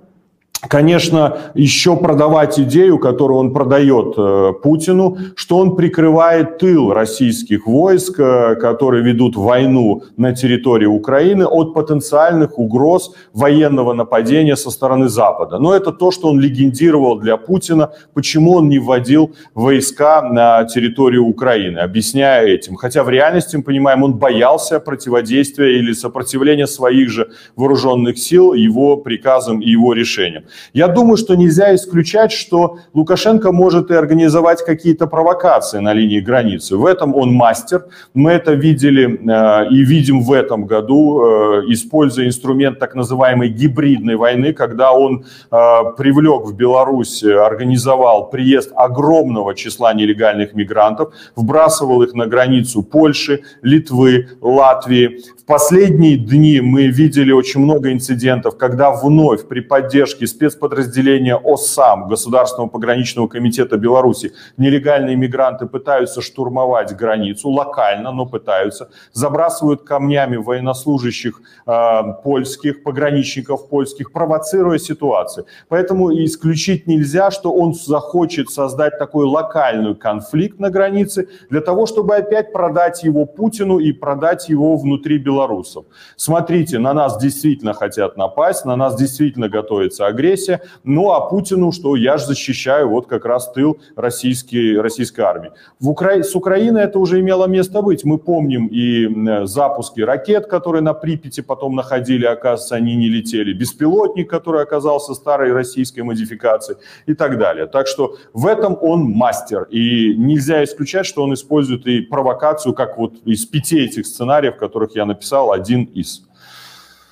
конечно, 0.67 1.37
еще 1.53 1.95
продавать 1.95 2.59
идею, 2.59 2.99
которую 2.99 3.39
он 3.39 3.53
продает 3.53 4.15
э, 4.17 4.53
Путину, 4.61 5.17
что 5.35 5.57
он 5.57 5.75
прикрывает 5.75 6.57
тыл 6.57 6.91
российских 6.91 7.65
войск, 7.65 8.19
э, 8.19 8.55
которые 8.55 9.03
ведут 9.03 9.37
войну 9.37 10.03
на 10.17 10.33
территории 10.33 10.85
Украины 10.85 11.45
от 11.45 11.73
потенциальных 11.73 12.59
угроз 12.59 13.13
военного 13.33 13.93
нападения 13.93 14.55
со 14.57 14.69
стороны 14.69 15.07
Запада. 15.07 15.59
Но 15.59 15.73
это 15.73 15.91
то, 15.91 16.11
что 16.11 16.27
он 16.27 16.39
легендировал 16.39 17.19
для 17.19 17.37
Путина, 17.37 17.91
почему 18.13 18.53
он 18.53 18.67
не 18.67 18.79
вводил 18.79 19.31
войска 19.53 20.21
на 20.21 20.65
территорию 20.65 21.25
Украины, 21.25 21.79
объясняя 21.79 22.45
этим. 22.45 22.75
Хотя 22.75 23.03
в 23.03 23.09
реальности, 23.09 23.55
мы 23.55 23.63
понимаем, 23.63 24.03
он 24.03 24.13
боялся 24.15 24.79
противодействия 24.79 25.79
или 25.79 25.93
сопротивления 25.93 26.67
своих 26.67 27.09
же 27.09 27.31
вооруженных 27.55 28.17
сил 28.17 28.53
его 28.53 28.97
приказам 28.97 29.61
и 29.61 29.69
его 29.69 29.93
решениям. 29.93 30.43
Я 30.73 30.87
думаю, 30.87 31.17
что 31.17 31.35
нельзя 31.35 31.75
исключать, 31.75 32.31
что 32.31 32.77
Лукашенко 32.93 33.51
может 33.51 33.91
и 33.91 33.93
организовать 33.93 34.63
какие-то 34.65 35.07
провокации 35.07 35.79
на 35.79 35.93
линии 35.93 36.19
границы. 36.19 36.77
В 36.77 36.85
этом 36.85 37.15
он 37.15 37.33
мастер. 37.33 37.85
Мы 38.13 38.31
это 38.31 38.53
видели 38.53 39.05
э, 39.07 39.69
и 39.69 39.83
видим 39.83 40.21
в 40.21 40.31
этом 40.31 40.65
году, 40.65 41.21
э, 41.21 41.63
используя 41.67 42.27
инструмент 42.27 42.79
так 42.79 42.95
называемой 42.95 43.49
гибридной 43.49 44.15
войны, 44.15 44.53
когда 44.53 44.91
он 44.91 45.25
э, 45.51 45.57
привлек 45.97 46.45
в 46.45 46.55
Беларусь, 46.55 47.23
организовал 47.23 48.29
приезд 48.29 48.71
огромного 48.75 49.55
числа 49.55 49.93
нелегальных 49.93 50.53
мигрантов, 50.53 51.13
вбрасывал 51.35 52.03
их 52.03 52.13
на 52.13 52.25
границу 52.27 52.83
Польши, 52.83 53.41
Литвы, 53.61 54.29
Латвии. 54.41 55.21
В 55.37 55.45
последние 55.45 56.17
дни 56.17 56.61
мы 56.61 56.87
видели 56.87 57.31
очень 57.31 57.61
много 57.61 57.91
инцидентов, 57.91 58.57
когда 58.57 58.91
вновь 58.91 59.47
при 59.47 59.61
поддержке 59.61 60.27
спецподразделения 60.39 61.35
ОСАМ, 61.35 62.07
Государственного 62.07 62.69
пограничного 62.69 63.27
комитета 63.27 63.77
Беларуси, 63.77 64.31
нелегальные 64.57 65.17
мигранты 65.17 65.65
пытаются 65.65 66.21
штурмовать 66.21 66.95
границу, 66.95 67.49
локально, 67.49 68.11
но 68.11 68.25
пытаются, 68.25 68.89
забрасывают 69.11 69.83
камнями 69.83 70.37
военнослужащих 70.37 71.41
э, 71.67 72.01
польских, 72.23 72.83
пограничников 72.83 73.67
польских, 73.67 74.13
провоцируя 74.13 74.77
ситуацию. 74.77 75.45
Поэтому 75.67 76.13
исключить 76.13 76.87
нельзя, 76.87 77.31
что 77.31 77.51
он 77.51 77.73
захочет 77.73 78.49
создать 78.49 78.97
такой 78.97 79.25
локальный 79.25 79.95
конфликт 79.95 80.59
на 80.59 80.69
границе 80.69 81.27
для 81.49 81.59
того, 81.59 81.85
чтобы 81.85 82.15
опять 82.15 82.53
продать 82.53 83.03
его 83.03 83.25
Путину 83.25 83.79
и 83.79 83.91
продать 83.91 84.47
его 84.47 84.77
внутри 84.77 85.17
белорусов. 85.17 85.85
Смотрите, 86.15 86.79
на 86.79 86.93
нас 86.93 87.17
действительно 87.17 87.73
хотят 87.73 88.15
напасть, 88.15 88.65
на 88.65 88.77
нас 88.77 88.95
действительно 88.95 89.49
готовится 89.49 90.07
агрессия, 90.07 90.28
агрессия. 90.29 90.61
Ну 90.83 91.11
а 91.11 91.21
Путину, 91.21 91.71
что 91.71 91.95
я 91.95 92.17
же 92.17 92.25
защищаю 92.25 92.89
вот 92.89 93.07
как 93.07 93.25
раз 93.25 93.51
тыл 93.51 93.79
российской, 93.95 94.79
российской 94.79 95.21
армии. 95.21 95.51
В 95.79 95.89
Укра... 95.89 96.23
С 96.23 96.35
Украины 96.35 96.77
это 96.79 96.99
уже 96.99 97.19
имело 97.19 97.47
место 97.47 97.81
быть. 97.81 98.03
Мы 98.05 98.17
помним 98.17 98.67
и 98.67 99.45
запуски 99.45 100.01
ракет, 100.01 100.47
которые 100.47 100.81
на 100.81 100.93
Припяти 100.93 101.41
потом 101.41 101.75
находили, 101.75 102.25
оказывается, 102.25 102.75
они 102.75 102.95
не 102.95 103.09
летели. 103.09 103.53
Беспилотник, 103.53 104.29
который 104.29 104.61
оказался 104.61 105.13
старой 105.13 105.51
российской 105.53 106.01
модификацией 106.01 106.79
и 107.07 107.13
так 107.13 107.37
далее. 107.37 107.65
Так 107.65 107.87
что 107.87 108.15
в 108.33 108.45
этом 108.45 108.77
он 108.81 109.01
мастер. 109.03 109.67
И 109.71 110.15
нельзя 110.15 110.63
исключать, 110.63 111.05
что 111.05 111.23
он 111.23 111.33
использует 111.33 111.87
и 111.87 112.01
провокацию, 112.01 112.73
как 112.73 112.97
вот 112.97 113.13
из 113.25 113.45
пяти 113.45 113.79
этих 113.79 114.05
сценариев, 114.05 114.57
которых 114.57 114.95
я 114.95 115.05
написал, 115.05 115.51
один 115.51 115.83
из. 115.83 116.28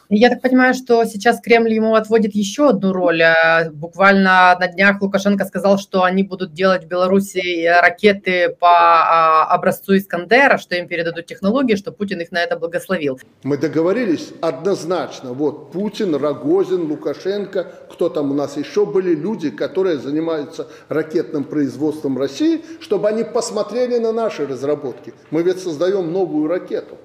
Я 0.10 0.30
так 0.30 0.42
понимаю, 0.42 0.74
что 0.74 1.04
сейчас 1.04 1.42
Кремль 1.42 1.74
ему 1.74 1.96
отводит 1.96 2.34
еще 2.34 2.70
одну 2.70 2.94
роль. 2.94 3.22
Э, 3.22 3.70
буквально 3.72 4.56
на 4.58 4.68
днях 4.68 5.02
Лукашенко 5.02 5.44
сказал, 5.44 5.78
что 5.78 6.04
они 6.04 6.24
будут 6.24 6.54
делать 6.54 6.86
в 6.86 6.88
Беларуси 6.88 7.68
ракеты 7.82 8.56
по 8.58 8.70
а, 8.70 9.44
образцу 9.54 9.98
Искандера, 9.98 10.58
что 10.58 10.76
им 10.76 10.88
передадут 10.88 11.26
технологии, 11.26 11.76
что 11.76 11.92
Путин 11.92 12.22
их 12.22 12.32
на 12.32 12.38
это 12.38 12.56
благословил. 12.56 13.20
Мы 13.44 13.58
договорились 13.58 14.30
однозначно. 14.40 15.34
Вот 15.34 15.74
Путин, 15.74 16.16
Рогозин, 16.16 16.90
Лукашенко, 16.90 17.68
кто 17.92 18.08
там 18.08 18.32
у 18.32 18.34
нас 18.34 18.56
еще 18.56 18.86
были, 18.86 19.14
люди, 19.14 19.50
которые 19.50 19.98
занимаются 19.98 20.68
ракетным 20.88 21.44
производством 21.44 22.18
России, 22.18 22.64
чтобы 22.80 23.10
они 23.10 23.26
посмотрели 23.26 23.98
на 23.98 24.14
наши 24.14 24.48
разработки. 24.48 25.14
Мы 25.32 25.44
ведь 25.44 25.62
создаем 25.62 26.14
новую 26.14 26.48
ракету. 26.48 26.98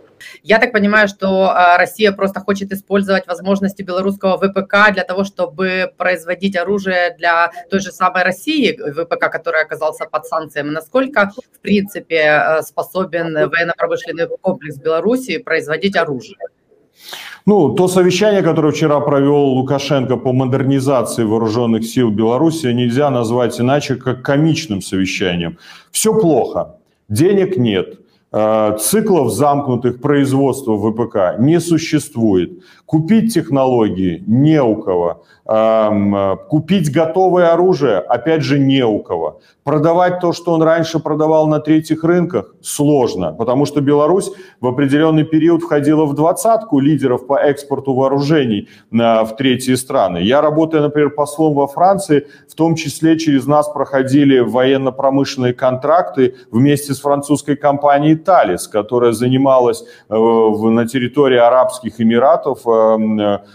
Я 0.43 0.59
так 0.59 0.73
понимаю, 0.73 1.09
что 1.09 1.50
а, 1.50 1.79
Россия 1.79 2.12
просто 2.12 2.41
хочет 2.41 2.73
использовать 2.73 3.26
возможности 3.26 3.83
белорусского 3.83 4.37
ВПК 4.38 4.93
для 4.93 5.05
того, 5.05 5.25
чтобы 5.25 5.93
производить 5.97 6.57
оружие 6.57 7.14
для 7.19 7.52
той 7.71 7.81
же 7.81 7.93
самой 7.93 8.23
России, 8.23 8.73
ВПК, 8.73 9.31
который 9.31 9.62
оказался 9.62 10.05
под 10.05 10.26
санкциями. 10.26 10.71
Насколько, 10.71 11.31
в 11.52 11.61
принципе, 11.61 12.17
э, 12.17 12.62
способен 12.62 13.35
военно-промышленный 13.35 14.29
комплекс 14.41 14.79
Беларуси 14.79 15.38
производить 15.38 15.97
оружие? 15.97 16.37
Ну, 17.47 17.75
то 17.75 17.88
совещание, 17.88 18.43
которое 18.43 18.73
вчера 18.73 19.00
провел 19.00 19.57
Лукашенко 19.57 20.17
по 20.17 20.33
модернизации 20.33 21.25
вооруженных 21.25 21.85
сил 21.85 22.11
Беларуси, 22.11 22.67
нельзя 22.67 23.11
назвать 23.11 23.61
иначе, 23.61 23.97
как 23.97 24.23
комичным 24.23 24.81
совещанием. 24.81 25.59
Все 25.91 26.12
плохо, 26.12 26.76
денег 27.09 27.57
нет, 27.57 27.99
циклов 28.33 29.31
замкнутых 29.31 30.01
производства 30.01 30.77
ВПК 30.79 31.39
не 31.39 31.61
существует. 31.61 32.62
Купить 32.93 33.33
технологии 33.33 34.23
не 34.27 34.63
у 34.63 34.77
кого. 34.77 35.25
Купить 36.51 36.93
готовое 36.93 37.51
оружие, 37.51 37.99
опять 37.99 38.43
же, 38.43 38.59
не 38.59 38.85
у 38.85 38.99
кого. 38.99 39.41
Продавать 39.65 40.21
то, 40.21 40.33
что 40.33 40.53
он 40.53 40.63
раньше 40.63 40.99
продавал 40.99 41.47
на 41.47 41.59
третьих 41.61 42.05
рынках, 42.05 42.55
сложно, 42.61 43.33
потому 43.33 43.65
что 43.65 43.81
Беларусь 43.81 44.31
в 44.61 44.67
определенный 44.67 45.25
период 45.25 45.63
входила 45.63 46.05
в 46.05 46.15
двадцатку 46.15 46.81
лидеров 46.81 47.27
по 47.27 47.39
экспорту 47.39 47.95
вооружений 47.95 48.69
в 48.91 49.31
третьи 49.39 49.75
страны. 49.75 50.19
Я 50.19 50.43
работаю, 50.43 50.83
например, 50.83 51.11
послом 51.11 51.55
во 51.55 51.67
Франции, 51.69 52.27
в 52.47 52.55
том 52.55 52.75
числе 52.75 53.19
через 53.19 53.47
нас 53.47 53.69
проходили 53.69 54.41
военно-промышленные 54.41 55.55
контракты 55.55 56.35
вместе 56.51 56.93
с 56.93 57.01
французской 57.01 57.57
компанией 57.57 58.17
Талис, 58.17 58.69
которая 58.69 59.13
занималась 59.13 59.83
э, 60.11 60.15
на 60.15 60.87
территории 60.87 61.39
Арабских 61.39 62.01
Эмиратов, 62.01 62.67
э, 62.67 62.82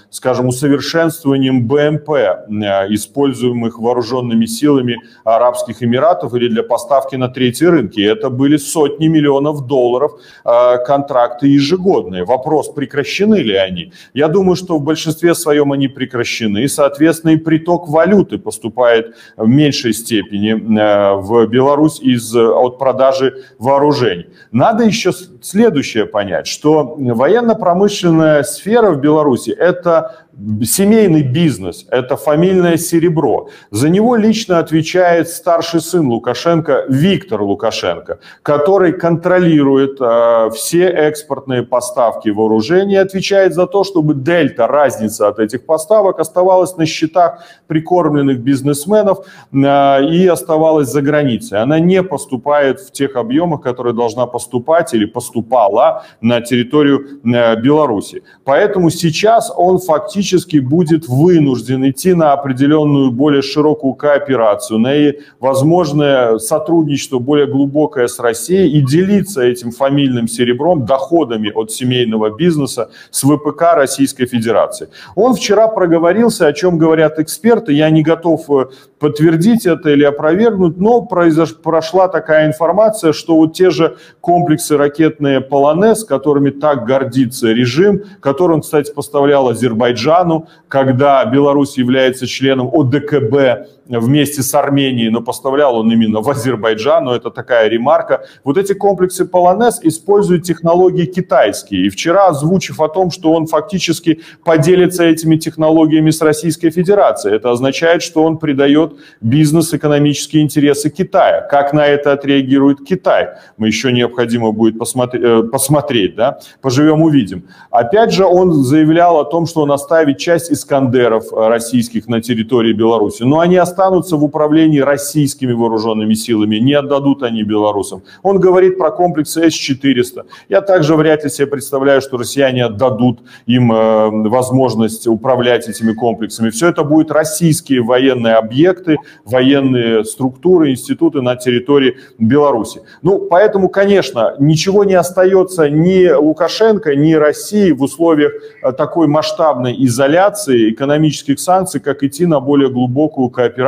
скажем, 0.10 0.48
усовершенствованием 0.48 1.68
БМП, 1.68 2.10
э, 2.10 2.94
используемых 2.94 3.80
вооруженными 3.80 4.46
силами 4.46 4.98
Арабских 5.24 5.84
Эмиратов 5.84 6.34
или 6.34 6.48
для 6.48 6.64
поставки 6.64 7.16
на 7.16 7.28
третьи 7.28 7.66
рынки. 7.66 8.02
Это 8.02 8.30
были 8.30 8.58
сотни 8.58 9.08
миллионов 9.08 9.68
долларов 9.68 10.12
э, 10.46 10.78
контракты 10.86 11.48
ежегодные. 11.48 12.24
Вопрос, 12.24 12.70
прекращены 12.70 13.36
ли 13.36 13.56
они? 13.56 13.92
Я 14.14 14.28
думаю, 14.28 14.56
что 14.56 14.78
в 14.78 14.84
большинстве 14.84 15.36
своем 15.36 15.72
они 15.72 15.88
прекращены. 15.88 16.64
И, 16.64 16.68
соответственно, 16.68 17.32
и 17.32 17.38
приток 17.38 17.88
валюты 17.90 18.38
поступает 18.38 19.16
в 19.38 19.48
меньшей 19.48 19.94
степени 19.94 20.54
э, 20.54 21.16
в 21.16 21.46
Беларусь 21.48 22.00
из, 22.02 22.36
от 22.36 22.78
продажи 22.80 23.44
вооружений. 23.60 24.28
Надо 24.52 24.84
еще 24.84 25.12
следующее 25.48 26.06
понять, 26.06 26.48
что 26.48 26.96
военно-промышленная 26.98 28.44
сфера 28.44 28.92
в 28.92 29.00
Беларуси– 29.00 29.50
это 29.58 30.27
семейный 30.64 31.24
бизнес, 31.24 31.86
это 31.90 32.16
фамильное 32.16 32.78
серебро. 32.78 33.50
За 33.72 33.90
него 33.90 34.16
лично 34.16 34.60
отвечает 34.60 35.30
старший 35.30 35.82
сын 35.82 36.08
Лукашенко 36.08 36.86
Виктор 36.90 37.42
Лукашенко, 37.42 38.20
который 38.44 38.94
контролирует 38.94 39.98
э, 40.00 40.50
все 40.54 40.90
экспортные 40.90 41.64
поставки 41.64 42.30
вооружений, 42.30 42.98
отвечает 42.98 43.56
за 43.56 43.66
то, 43.66 43.84
чтобы 43.84 44.14
дельта, 44.14 44.68
разница 44.68 45.28
от 45.28 45.40
этих 45.40 45.66
поставок 45.66 46.20
оставалась 46.20 46.78
на 46.78 46.86
счетах 46.86 47.44
прикормленных 47.66 48.40
бизнесменов 48.40 49.26
э, 49.52 50.04
и 50.06 50.28
оставалась 50.28 50.90
за 50.90 51.02
границей. 51.02 51.60
Она 51.60 51.80
не 51.80 52.04
поступает 52.04 52.80
в 52.80 52.92
тех 52.92 53.16
объемах, 53.16 53.62
которые 53.62 53.94
должна 53.94 54.28
поступать 54.28 54.94
или 54.94 55.06
поступала 55.06 56.04
на 56.22 56.42
территорию 56.42 57.22
э, 57.24 57.56
Беларуси. 57.60 58.24
Поэтому 58.44 58.92
сейчас 58.92 59.52
он 59.56 59.80
фактически 59.80 60.27
фактически 60.28 60.58
будет 60.58 61.08
вынужден 61.08 61.90
идти 61.90 62.14
на 62.14 62.34
определенную 62.34 63.12
более 63.12 63.42
широкую 63.42 63.94
кооперацию, 63.94 64.80
на 64.80 64.94
возможное 65.40 66.38
сотрудничество 66.38 67.20
более 67.20 67.48
глубокое 67.48 68.08
с 68.08 68.20
Россией 68.20 68.78
и 68.78 68.82
делиться 68.82 69.42
этим 69.42 69.72
фамильным 69.72 70.28
серебром, 70.28 70.86
доходами 70.86 71.50
от 71.56 71.72
семейного 71.72 72.36
бизнеса 72.36 72.90
с 73.10 73.24
ВПК 73.24 73.76
Российской 73.76 74.26
Федерации. 74.26 74.90
Он 75.16 75.34
вчера 75.34 75.68
проговорился, 75.70 76.48
о 76.48 76.54
чем 76.54 76.78
говорят 76.78 77.20
эксперты, 77.20 77.72
я 77.72 77.90
не 77.90 78.04
готов 78.04 78.50
э, 78.50 78.66
подтвердить 79.00 79.66
это 79.66 79.92
или 79.92 80.04
опровергнуть, 80.04 80.78
но 80.78 81.02
произош... 81.02 81.56
прошла 81.56 82.08
такая 82.08 82.48
информация, 82.48 83.14
что 83.14 83.38
вот 83.38 83.54
те 83.54 83.70
же 83.70 83.96
комплексы 84.22 84.76
ракетные 84.78 85.40
«Полонез», 85.40 86.04
которыми 86.04 86.50
так 86.50 86.86
гордится 86.86 87.48
режим, 87.54 88.04
который 88.20 88.54
он, 88.54 88.62
кстати, 88.62 88.92
поставлял 88.94 89.48
Азербайджан, 89.48 90.17
Азербайджану, 90.18 90.48
когда 90.68 91.24
Беларусь 91.26 91.78
является 91.78 92.28
членом 92.28 92.70
ОДКБ 92.74 93.68
вместе 93.90 94.42
с 94.42 94.54
Арменией, 94.54 95.10
но 95.10 95.22
поставлял 95.22 95.76
он 95.76 95.92
именно 95.92 96.22
в 96.22 96.30
Азербайджан, 96.30 97.06
но 97.06 97.16
это 97.16 97.30
такая 97.30 97.68
ремарка. 97.70 98.26
Вот 98.44 98.58
эти 98.58 98.74
комплексы 98.74 99.26
Полонез 99.26 99.80
используют 99.84 100.44
технологии 100.44 101.06
китайские. 101.06 101.88
И 101.88 101.90
вчера, 101.90 102.28
озвучив 102.28 102.80
о 102.80 102.88
том, 102.88 103.12
что 103.12 103.34
он 103.34 103.48
фактически 103.48 104.22
поделится 104.44 105.04
этими 105.04 105.38
технологиями 105.38 106.12
с 106.12 106.22
Российской 106.22 106.70
Федерацией, 106.70 107.36
это 107.36 107.52
означает, 107.52 108.02
что 108.02 108.24
он 108.24 108.38
придает 108.38 108.94
бизнес-экономические 109.22 110.44
интересы 110.44 110.90
Китая. 110.90 111.42
Как 111.42 111.74
на 111.74 111.86
это 111.86 112.14
отреагирует 112.14 112.86
Китай? 112.86 113.30
Мы 113.58 113.68
еще 113.68 113.92
необходимо 113.92 114.52
будет 114.52 114.80
посмотреть, 114.80 115.24
э, 115.24 115.44
посмотреть 115.44 116.16
да? 116.16 116.40
поживем 116.62 117.02
увидим. 117.02 117.44
Опять 117.72 118.12
же, 118.12 118.26
он 118.26 118.54
заявлял 118.54 119.20
о 119.20 119.26
том, 119.26 119.46
что 119.46 119.62
он 119.62 119.72
оставит 119.72 120.18
часть 120.18 120.52
Искандеров 120.52 121.32
э, 121.32 121.48
российских 121.48 122.08
на 122.08 122.22
территории 122.22 122.74
Беларуси, 122.74 123.24
но 123.24 123.40
они 123.40 123.58
останутся 123.78 124.18
в 124.18 124.24
управлении 124.24 124.80
российскими 124.80 125.54
вооруженными 125.54 126.16
силами, 126.16 126.58
не 126.58 126.74
отдадут 126.74 127.22
они 127.24 127.44
белорусам. 127.44 128.02
Он 128.24 128.40
говорит 128.40 128.78
про 128.78 128.92
комплексы 128.92 129.50
С-400. 129.50 130.26
Я 130.50 130.62
также 130.62 130.96
вряд 130.96 131.24
ли 131.24 131.30
себе 131.30 131.48
представляю, 131.48 132.02
что 132.02 132.18
россияне 132.18 132.66
отдадут 132.66 133.20
им 133.46 133.72
э, 133.72 134.30
возможность 134.30 135.08
управлять 135.08 135.70
этими 135.70 135.94
комплексами. 135.94 136.50
Все 136.50 136.70
это 136.70 136.84
будут 136.84 137.12
российские 137.12 137.82
военные 137.82 138.34
объекты, 138.34 138.98
военные 139.26 140.04
структуры, 140.04 140.72
институты 140.72 141.22
на 141.22 141.36
территории 141.36 141.98
Беларуси. 142.18 142.82
Ну, 143.04 143.28
поэтому, 143.30 143.70
конечно, 143.70 144.36
ничего 144.40 144.86
не 144.86 144.96
остается 144.96 145.70
ни 145.70 146.10
Лукашенко, 146.10 146.96
ни 146.96 147.14
России 147.14 147.72
в 147.72 147.84
условиях 147.84 148.32
э, 148.64 148.72
такой 148.72 149.08
масштабной 149.08 149.76
изоляции, 149.86 150.72
экономических 150.72 151.40
санкций, 151.40 151.80
как 151.80 152.04
идти 152.04 152.26
на 152.26 152.40
более 152.40 152.70
глубокую 152.70 153.30
кооперацию 153.30 153.67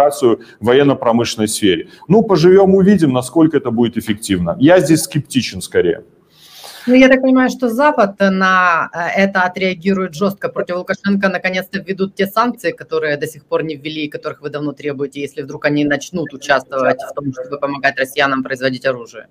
в 0.60 0.66
военно-промышленной 0.66 1.48
сфере. 1.48 1.90
Ну, 2.08 2.24
поживем, 2.24 2.76
увидим, 2.76 3.14
насколько 3.14 3.58
это 3.58 3.72
будет 3.72 3.98
эффективно. 3.98 4.56
Я 4.60 4.80
здесь 4.80 5.04
скептичен 5.04 5.62
скорее. 5.62 6.04
Ну, 6.88 6.96
я 6.96 7.08
так 7.08 7.22
понимаю, 7.22 7.50
что 7.50 7.70
Запад 7.70 8.16
на 8.20 8.90
э, 8.94 9.22
это 9.24 9.44
отреагирует 9.44 10.16
жестко. 10.16 10.50
Против 10.50 10.78
Лукашенко 10.78 11.30
наконец-то 11.30 11.80
введут 11.80 12.16
те 12.16 12.26
санкции, 12.26 12.72
которые 12.72 13.18
до 13.18 13.28
сих 13.28 13.46
пор 13.46 13.64
не 13.64 13.76
ввели, 13.76 14.06
и 14.06 14.10
которых 14.10 14.42
вы 14.42 14.50
давно 14.50 14.72
требуете, 14.72 15.22
если 15.22 15.44
вдруг 15.44 15.66
они 15.66 15.86
начнут 15.86 16.34
участвовать 16.34 17.00
в 17.02 17.14
том, 17.14 17.32
чтобы 17.34 17.60
помогать 17.60 18.00
россиянам 18.00 18.44
производить 18.44 18.86
оружие. 18.86 19.28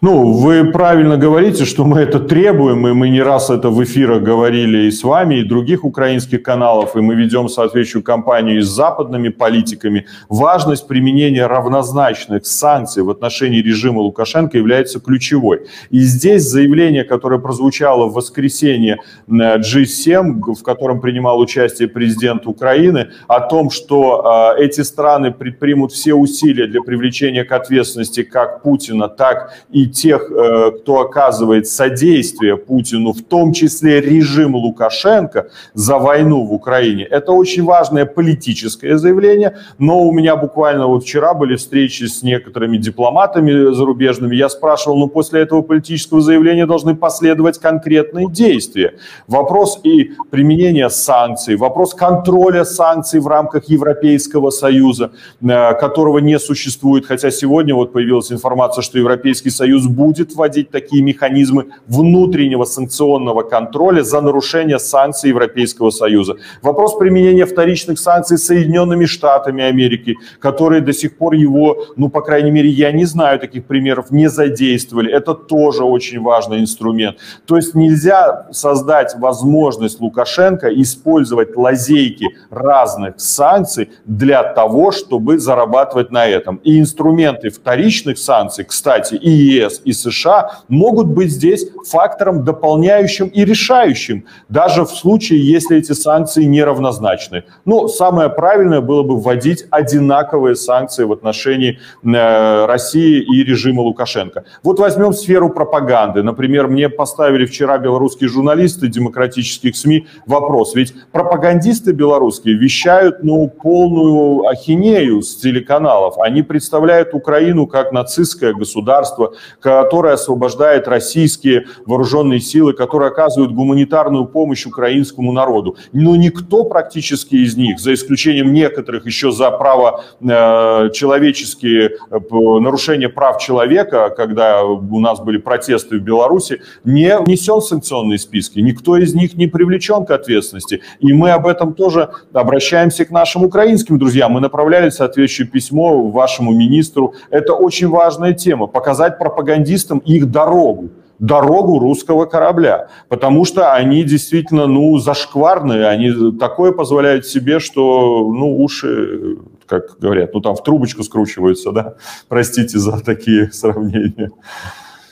Ну, 0.00 0.32
вы 0.32 0.70
правильно 0.70 1.16
говорите, 1.16 1.64
что 1.64 1.84
мы 1.84 2.00
это 2.00 2.20
требуем, 2.20 2.86
и 2.86 2.92
мы 2.92 3.08
не 3.08 3.22
раз 3.22 3.48
это 3.48 3.70
в 3.70 3.82
эфирах 3.82 4.22
говорили 4.22 4.86
и 4.86 4.90
с 4.90 5.02
вами, 5.02 5.36
и 5.36 5.44
других 5.44 5.84
украинских 5.84 6.42
каналов, 6.42 6.94
и 6.94 7.00
мы 7.00 7.14
ведем 7.14 7.48
соответствующую 7.48 8.02
кампанию 8.02 8.58
и 8.58 8.60
с 8.60 8.66
западными 8.66 9.30
политиками. 9.30 10.06
Важность 10.28 10.86
применения 10.86 11.46
равнозначных 11.46 12.44
санкций 12.44 13.02
в 13.02 13.08
отношении 13.08 13.62
режима 13.62 14.00
Лукашенко 14.00 14.58
является 14.58 15.00
ключевой. 15.00 15.66
И 15.90 16.00
здесь 16.00 16.42
заявление, 16.42 17.04
которое 17.04 17.40
прозвучало 17.40 18.06
в 18.06 18.12
воскресенье 18.14 18.98
G7, 19.26 20.54
в 20.54 20.62
котором 20.62 21.00
принимал 21.00 21.40
участие 21.40 21.88
президент 21.88 22.46
Украины, 22.46 23.08
о 23.26 23.40
том, 23.40 23.70
что 23.70 24.54
э, 24.58 24.64
эти 24.64 24.82
страны 24.82 25.30
предпримут 25.30 25.92
все 25.92 26.12
усилия 26.12 26.66
для 26.66 26.82
привлечения 26.82 27.44
к 27.44 27.52
ответственности 27.52 28.22
как 28.22 28.62
Путина, 28.62 29.08
так 29.08 29.54
и 29.70 29.86
тех, 29.86 30.30
э, 30.30 30.70
кто 30.70 31.00
оказывает 31.00 31.66
содействие 31.66 32.56
Путину, 32.56 33.12
в 33.12 33.22
том 33.22 33.52
числе 33.52 34.00
режим 34.00 34.54
Лукашенко 34.54 35.48
за 35.74 35.98
войну 35.98 36.44
в 36.44 36.52
Украине. 36.52 37.04
Это 37.04 37.32
очень 37.32 37.64
важное 37.64 38.06
политическое 38.06 38.96
заявление, 38.96 39.58
но 39.78 40.02
у 40.02 40.12
меня 40.12 40.36
буквально 40.36 40.86
вот 40.86 41.04
вчера 41.04 41.34
были 41.34 41.56
встречи 41.56 42.04
с 42.04 42.22
некоторыми 42.22 42.78
дипломатами 42.78 43.74
зарубежными. 43.74 44.36
Я 44.36 44.48
спрашивал, 44.48 44.98
ну 44.98 45.08
после 45.08 45.40
этого 45.40 45.62
политического 45.62 46.20
заявления 46.20 46.66
должны 46.66 46.94
последовать 46.94 47.58
конкретные 47.58 48.30
действия. 48.30 48.94
Вопрос 49.26 49.80
и 49.82 50.12
применения 50.30 50.88
санкций, 50.90 51.56
вопрос 51.56 51.94
контроля 51.94 52.64
санкций 52.64 53.20
в 53.20 53.26
рамках 53.26 53.68
Европейского 53.68 54.50
Союза, 54.50 55.10
э, 55.40 55.74
которого 55.74 56.18
не 56.18 56.38
существует, 56.38 57.06
хотя 57.06 57.30
сегодня 57.30 57.74
вот 57.74 57.92
появилась 57.92 58.30
информация, 58.30 58.82
что 58.82 58.98
Европейский 58.98 59.50
Союз 59.54 59.86
будет 59.86 60.34
вводить 60.34 60.70
такие 60.70 61.02
механизмы 61.02 61.66
внутреннего 61.86 62.64
санкционного 62.64 63.42
контроля 63.42 64.02
за 64.02 64.20
нарушение 64.20 64.78
санкций 64.78 65.30
Европейского 65.30 65.90
Союза. 65.90 66.36
Вопрос 66.62 66.96
применения 66.98 67.46
вторичных 67.46 67.98
санкций 67.98 68.38
Соединенными 68.38 69.06
Штатами 69.06 69.64
Америки, 69.64 70.16
которые 70.40 70.80
до 70.80 70.92
сих 70.92 71.16
пор 71.16 71.34
его, 71.34 71.86
ну, 71.96 72.08
по 72.08 72.20
крайней 72.20 72.50
мере, 72.50 72.68
я 72.68 72.92
не 72.92 73.04
знаю 73.04 73.38
таких 73.38 73.64
примеров, 73.64 74.10
не 74.10 74.28
задействовали. 74.28 75.12
Это 75.12 75.34
тоже 75.34 75.84
очень 75.84 76.20
важный 76.20 76.60
инструмент. 76.60 77.18
То 77.46 77.56
есть 77.56 77.74
нельзя 77.74 78.46
создать 78.52 79.14
возможность 79.18 80.00
Лукашенко 80.00 80.68
использовать 80.68 81.56
лазейки 81.56 82.26
разных 82.50 83.14
санкций 83.20 83.90
для 84.04 84.42
того, 84.42 84.90
чтобы 84.90 85.38
зарабатывать 85.38 86.10
на 86.10 86.26
этом. 86.26 86.56
И 86.64 86.78
инструменты 86.78 87.50
вторичных 87.50 88.18
санкций, 88.18 88.64
кстати, 88.64 89.14
и 89.14 89.30
ЕС 89.44 89.82
и 89.84 89.92
США 89.92 90.60
могут 90.68 91.06
быть 91.06 91.30
здесь 91.30 91.66
фактором 91.86 92.44
дополняющим 92.44 93.28
и 93.28 93.44
решающим, 93.44 94.24
даже 94.48 94.84
в 94.84 94.90
случае, 94.90 95.46
если 95.46 95.78
эти 95.78 95.92
санкции 95.92 96.44
неравнозначны. 96.44 97.44
Ну, 97.64 97.88
самое 97.88 98.30
правильное 98.30 98.80
было 98.80 99.02
бы 99.02 99.16
вводить 99.18 99.64
одинаковые 99.70 100.56
санкции 100.56 101.04
в 101.04 101.12
отношении 101.12 101.78
э, 102.04 102.66
России 102.66 103.20
и 103.20 103.44
режима 103.44 103.82
Лукашенко. 103.82 104.44
Вот 104.62 104.78
возьмем 104.78 105.12
сферу 105.12 105.50
пропаганды. 105.50 106.22
Например, 106.22 106.68
мне 106.68 106.88
поставили 106.88 107.46
вчера 107.46 107.78
белорусские 107.78 108.28
журналисты 108.28 108.88
демократических 108.88 109.76
СМИ 109.76 110.06
вопрос. 110.26 110.74
Ведь 110.74 110.94
пропагандисты 111.12 111.92
белорусские 111.92 112.56
вещают 112.56 113.22
ну, 113.22 113.48
полную 113.48 114.46
ахинею 114.48 115.22
с 115.22 115.36
телеканалов. 115.36 116.18
Они 116.18 116.42
представляют 116.42 117.14
Украину 117.14 117.66
как 117.66 117.92
нацистское 117.92 118.52
государство, 118.52 119.33
которое 119.60 120.14
освобождает 120.14 120.88
российские 120.88 121.66
вооруженные 121.86 122.40
силы, 122.40 122.72
которые 122.72 123.08
оказывают 123.08 123.52
гуманитарную 123.52 124.26
помощь 124.26 124.66
украинскому 124.66 125.32
народу. 125.32 125.76
Но 125.92 126.16
никто 126.16 126.64
практически 126.64 127.36
из 127.36 127.56
них, 127.56 127.78
за 127.78 127.94
исключением 127.94 128.52
некоторых 128.52 129.06
еще 129.06 129.32
за 129.32 129.50
право 129.50 130.04
э, 130.20 130.90
человеческие, 130.92 131.90
э, 132.10 132.18
нарушения 132.30 133.08
прав 133.08 133.40
человека, 133.40 134.10
когда 134.16 134.64
у 134.64 135.00
нас 135.00 135.20
были 135.20 135.38
протесты 135.38 135.98
в 135.98 136.02
Беларуси, 136.02 136.60
не 136.84 137.18
внесен 137.18 137.60
в 137.60 137.64
санкционные 137.64 138.18
списки. 138.18 138.60
Никто 138.60 138.96
из 138.96 139.14
них 139.14 139.34
не 139.34 139.46
привлечен 139.46 140.04
к 140.04 140.10
ответственности. 140.10 140.80
И 141.00 141.12
мы 141.12 141.30
об 141.30 141.46
этом 141.46 141.74
тоже 141.74 142.10
обращаемся 142.32 143.04
к 143.04 143.10
нашим 143.10 143.44
украинским 143.44 143.98
друзьям. 143.98 144.32
Мы 144.32 144.40
направляли 144.40 144.90
соответствующее 144.90 145.46
письмо 145.46 146.08
вашему 146.10 146.52
министру. 146.52 147.14
Это 147.30 147.54
очень 147.54 147.88
важная 147.88 148.32
тема. 148.32 148.66
Показать 148.66 149.13
пропагандистам 149.18 149.98
их 149.98 150.30
дорогу 150.30 150.90
дорогу 151.18 151.78
русского 151.78 152.26
корабля, 152.26 152.88
потому 153.08 153.44
что 153.44 153.72
они 153.72 154.04
действительно, 154.04 154.66
ну, 154.66 154.98
зашкварные, 154.98 155.86
они 155.86 156.36
такое 156.38 156.72
позволяют 156.72 157.26
себе, 157.26 157.60
что, 157.60 158.30
ну, 158.32 158.58
уши, 158.62 159.38
как 159.66 159.98
говорят, 159.98 160.34
ну, 160.34 160.40
там 160.40 160.54
в 160.56 160.62
трубочку 160.62 161.02
скручиваются, 161.02 161.72
да, 161.72 161.94
простите 162.28 162.78
за 162.78 163.00
такие 163.00 163.50
сравнения. 163.52 164.30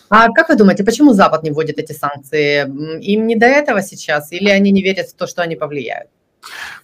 А 0.09 0.29
как 0.31 0.51
вы 0.51 0.57
думаете, 0.57 0.85
почему 0.85 1.15
Запад 1.15 1.43
не 1.43 1.51
вводит 1.51 1.79
эти 1.79 1.93
санкции? 1.93 2.65
Им 3.01 3.27
не 3.27 3.35
до 3.35 3.47
этого 3.47 3.81
сейчас 3.81 4.31
или 4.31 4.51
они 4.51 4.71
не 4.71 4.83
верят 4.83 5.09
в 5.09 5.15
то, 5.15 5.27
что 5.27 5.41
они 5.41 5.57
повлияют? 5.57 6.11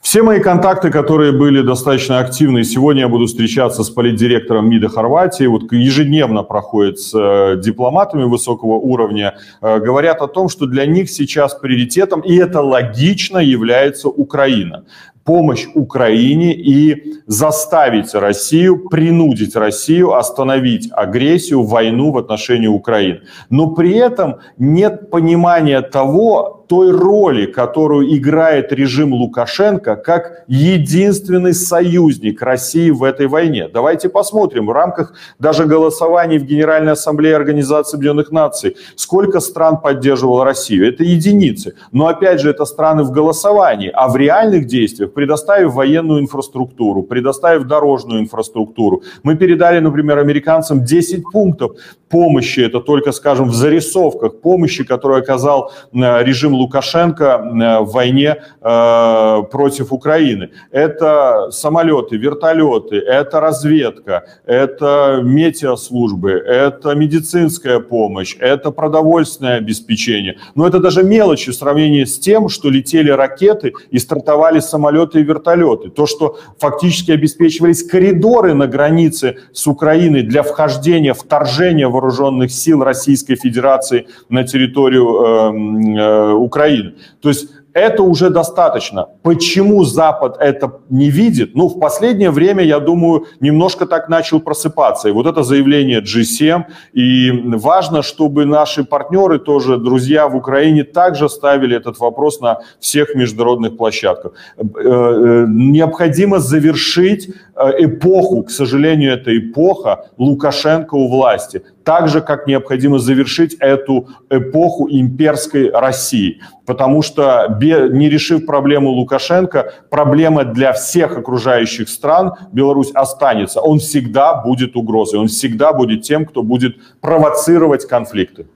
Все 0.00 0.22
мои 0.22 0.40
контакты, 0.40 0.90
которые 0.90 1.32
были 1.32 1.60
достаточно 1.60 2.20
активны, 2.20 2.64
сегодня 2.64 3.02
я 3.02 3.08
буду 3.08 3.26
встречаться 3.26 3.82
с 3.82 3.90
политдиректором 3.90 4.70
МИДа 4.70 4.88
Хорватии, 4.88 5.44
вот 5.44 5.72
ежедневно 5.72 6.44
проходит 6.44 6.98
с 7.00 7.12
э, 7.14 7.60
дипломатами 7.60 8.24
высокого 8.24 8.74
уровня, 8.74 9.34
э, 9.60 9.78
говорят 9.80 10.22
о 10.22 10.28
том, 10.28 10.48
что 10.48 10.66
для 10.66 10.86
них 10.86 11.10
сейчас 11.10 11.54
приоритетом, 11.54 12.20
и 12.20 12.36
это 12.36 12.62
логично, 12.62 13.38
является 13.38 14.08
Украина. 14.08 14.84
Помощь 15.24 15.66
Украине 15.74 16.54
и 16.54 17.16
заставить 17.26 18.14
Россию, 18.14 18.88
принудить 18.88 19.56
Россию 19.56 20.14
остановить 20.14 20.88
агрессию, 20.90 21.64
войну 21.64 22.12
в 22.12 22.18
отношении 22.18 22.68
Украины. 22.68 23.20
Но 23.50 23.66
при 23.74 23.94
этом 23.94 24.36
нет 24.56 25.10
понимания 25.10 25.82
того, 25.82 26.57
той 26.68 26.92
роли, 26.92 27.46
которую 27.46 28.14
играет 28.16 28.72
режим 28.72 29.12
Лукашенко 29.14 29.96
как 29.96 30.44
единственный 30.46 31.54
союзник 31.54 32.42
России 32.42 32.90
в 32.90 33.02
этой 33.02 33.26
войне. 33.26 33.68
Давайте 33.72 34.08
посмотрим 34.08 34.66
в 34.66 34.72
рамках 34.72 35.14
даже 35.38 35.64
голосований 35.64 36.38
в 36.38 36.44
Генеральной 36.44 36.92
Ассамблее 36.92 37.36
Организации 37.36 37.96
Объединенных 37.96 38.30
Наций, 38.30 38.76
сколько 38.96 39.40
стран 39.40 39.80
поддерживало 39.80 40.44
Россию. 40.44 40.88
Это 40.88 41.04
единицы. 41.04 41.74
Но 41.92 42.06
опять 42.06 42.40
же, 42.40 42.50
это 42.50 42.64
страны 42.66 43.02
в 43.02 43.10
голосовании, 43.10 43.90
а 43.92 44.08
в 44.08 44.16
реальных 44.16 44.66
действиях, 44.66 45.12
предоставив 45.12 45.72
военную 45.72 46.20
инфраструктуру, 46.20 47.02
предоставив 47.02 47.64
дорожную 47.64 48.20
инфраструктуру. 48.20 49.02
Мы 49.22 49.36
передали, 49.36 49.80
например, 49.80 50.18
американцам 50.18 50.84
10 50.84 51.24
пунктов 51.32 51.72
помощи, 52.08 52.60
это 52.60 52.80
только, 52.80 53.12
скажем, 53.12 53.48
в 53.48 53.54
зарисовках 53.54 54.40
помощи, 54.40 54.84
которую 54.84 55.20
оказал 55.20 55.72
э, 55.92 56.24
режим 56.24 56.54
Лукашенко 56.58 57.24
э, 57.24 57.80
в 57.80 57.92
войне 57.92 58.36
э, 58.60 59.42
против 59.50 59.92
Украины. 59.92 60.50
Это 60.70 61.48
самолеты, 61.50 62.16
вертолеты, 62.16 62.96
это 62.96 63.40
разведка, 63.40 64.24
это 64.44 65.20
метеослужбы, 65.22 66.32
это 66.32 66.94
медицинская 66.94 67.80
помощь, 67.80 68.36
это 68.38 68.70
продовольственное 68.70 69.56
обеспечение. 69.56 70.38
Но 70.54 70.66
это 70.66 70.80
даже 70.80 71.02
мелочи 71.02 71.50
в 71.50 71.54
сравнении 71.54 72.04
с 72.04 72.18
тем, 72.18 72.48
что 72.48 72.70
летели 72.70 73.10
ракеты 73.10 73.72
и 73.90 73.98
стартовали 73.98 74.60
самолеты 74.60 75.20
и 75.20 75.22
вертолеты. 75.22 75.90
То, 75.90 76.06
что 76.06 76.38
фактически 76.58 77.12
обеспечивались 77.12 77.82
коридоры 77.82 78.54
на 78.54 78.66
границе 78.66 79.36
с 79.52 79.66
Украиной 79.66 80.22
для 80.22 80.42
вхождения, 80.42 81.14
вторжения 81.14 81.88
вооруженных 81.88 82.50
сил 82.50 82.82
Российской 82.82 83.36
Федерации 83.36 84.06
на 84.28 84.44
территорию 84.44 85.06
э, 85.06 85.98
э, 85.98 86.32
Украины. 86.48 86.92
То 87.20 87.28
есть 87.28 87.48
это 87.74 88.02
уже 88.02 88.30
достаточно. 88.30 89.06
Почему 89.22 89.84
Запад 89.84 90.36
это 90.40 90.70
не 90.90 91.10
видит? 91.10 91.54
Ну, 91.54 91.68
в 91.68 91.78
последнее 91.78 92.30
время, 92.30 92.64
я 92.64 92.80
думаю, 92.80 93.26
немножко 93.40 93.86
так 93.86 94.08
начал 94.08 94.40
просыпаться. 94.40 95.08
И 95.08 95.12
вот 95.12 95.26
это 95.26 95.42
заявление 95.42 96.00
G7. 96.00 96.64
И 96.94 97.30
важно, 97.56 98.02
чтобы 98.02 98.46
наши 98.46 98.84
партнеры, 98.84 99.38
тоже 99.38 99.76
друзья 99.76 100.28
в 100.28 100.36
Украине, 100.36 100.84
также 100.84 101.28
ставили 101.28 101.76
этот 101.76 102.00
вопрос 102.00 102.40
на 102.40 102.58
всех 102.80 103.14
международных 103.14 103.76
площадках. 103.76 104.32
Э, 104.56 104.62
э, 104.64 105.44
необходимо 105.48 106.38
завершить 106.38 107.28
э, 107.28 107.84
эпоху, 107.84 108.42
к 108.42 108.50
сожалению, 108.50 109.12
это 109.12 109.30
эпоха 109.30 110.06
Лукашенко 110.18 110.96
у 110.96 111.08
власти 111.08 111.62
так 111.88 112.06
же, 112.08 112.20
как 112.20 112.46
необходимо 112.46 112.98
завершить 112.98 113.54
эту 113.60 114.08
эпоху 114.28 114.88
имперской 114.90 115.70
России. 115.70 116.42
Потому 116.66 117.00
что, 117.00 117.48
не 117.62 118.10
решив 118.10 118.44
проблему 118.44 118.90
Лукашенко, 118.90 119.72
проблема 119.88 120.44
для 120.44 120.74
всех 120.74 121.16
окружающих 121.16 121.88
стран 121.88 122.34
Беларусь 122.52 122.90
останется. 122.92 123.62
Он 123.62 123.78
всегда 123.78 124.34
будет 124.34 124.76
угрозой, 124.76 125.18
он 125.18 125.28
всегда 125.28 125.72
будет 125.72 126.02
тем, 126.02 126.26
кто 126.26 126.42
будет 126.42 126.76
провоцировать 127.00 127.86
конфликты. 127.86 128.48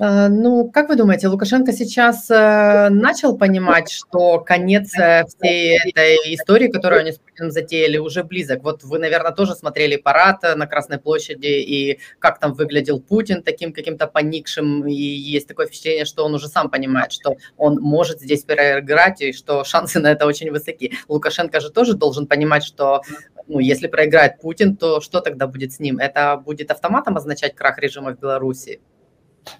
Э, 0.00 0.28
ну, 0.28 0.70
как 0.70 0.88
вы 0.88 0.96
думаете, 0.96 1.28
Лукашенко 1.28 1.72
сейчас 1.72 2.30
э, 2.30 2.88
начал 2.88 3.36
понимать, 3.36 3.90
что 3.90 4.38
конец 4.38 4.96
э, 4.96 5.24
всей 5.26 5.78
этой 5.78 6.34
истории, 6.34 6.68
которую 6.68 7.00
они 7.00 7.12
с 7.12 7.18
Путиным 7.18 7.50
затеяли, 7.50 7.98
уже 7.98 8.22
близок? 8.22 8.62
Вот 8.62 8.84
вы, 8.84 8.98
наверное, 8.98 9.32
тоже 9.32 9.54
смотрели 9.56 9.96
парад 9.96 10.42
на 10.56 10.66
Красной 10.66 10.98
площади, 10.98 11.46
и 11.46 11.98
как 12.20 12.38
там 12.38 12.54
выглядел 12.54 13.00
Путин 13.00 13.42
таким 13.42 13.72
каким-то 13.72 14.06
поникшим, 14.06 14.86
и 14.86 14.94
есть 14.94 15.48
такое 15.48 15.66
впечатление, 15.66 16.04
что 16.04 16.24
он 16.24 16.34
уже 16.34 16.46
сам 16.46 16.70
понимает, 16.70 17.12
что 17.12 17.36
он 17.56 17.80
может 17.80 18.20
здесь 18.20 18.44
проиграть, 18.44 19.20
и 19.20 19.32
что 19.32 19.64
шансы 19.64 19.98
на 19.98 20.12
это 20.12 20.26
очень 20.26 20.50
высоки. 20.52 20.92
Лукашенко 21.08 21.58
же 21.58 21.70
тоже 21.70 21.94
должен 21.94 22.28
понимать, 22.28 22.62
что 22.62 23.02
ну, 23.48 23.58
если 23.58 23.88
проиграет 23.88 24.40
Путин, 24.40 24.76
то 24.76 25.00
что 25.00 25.20
тогда 25.20 25.46
будет 25.48 25.72
с 25.72 25.80
ним? 25.80 25.98
Это 25.98 26.36
будет 26.36 26.70
автоматом 26.70 27.16
означать 27.16 27.56
крах 27.56 27.78
режима 27.78 28.14
в 28.14 28.20
Беларуси? 28.20 28.80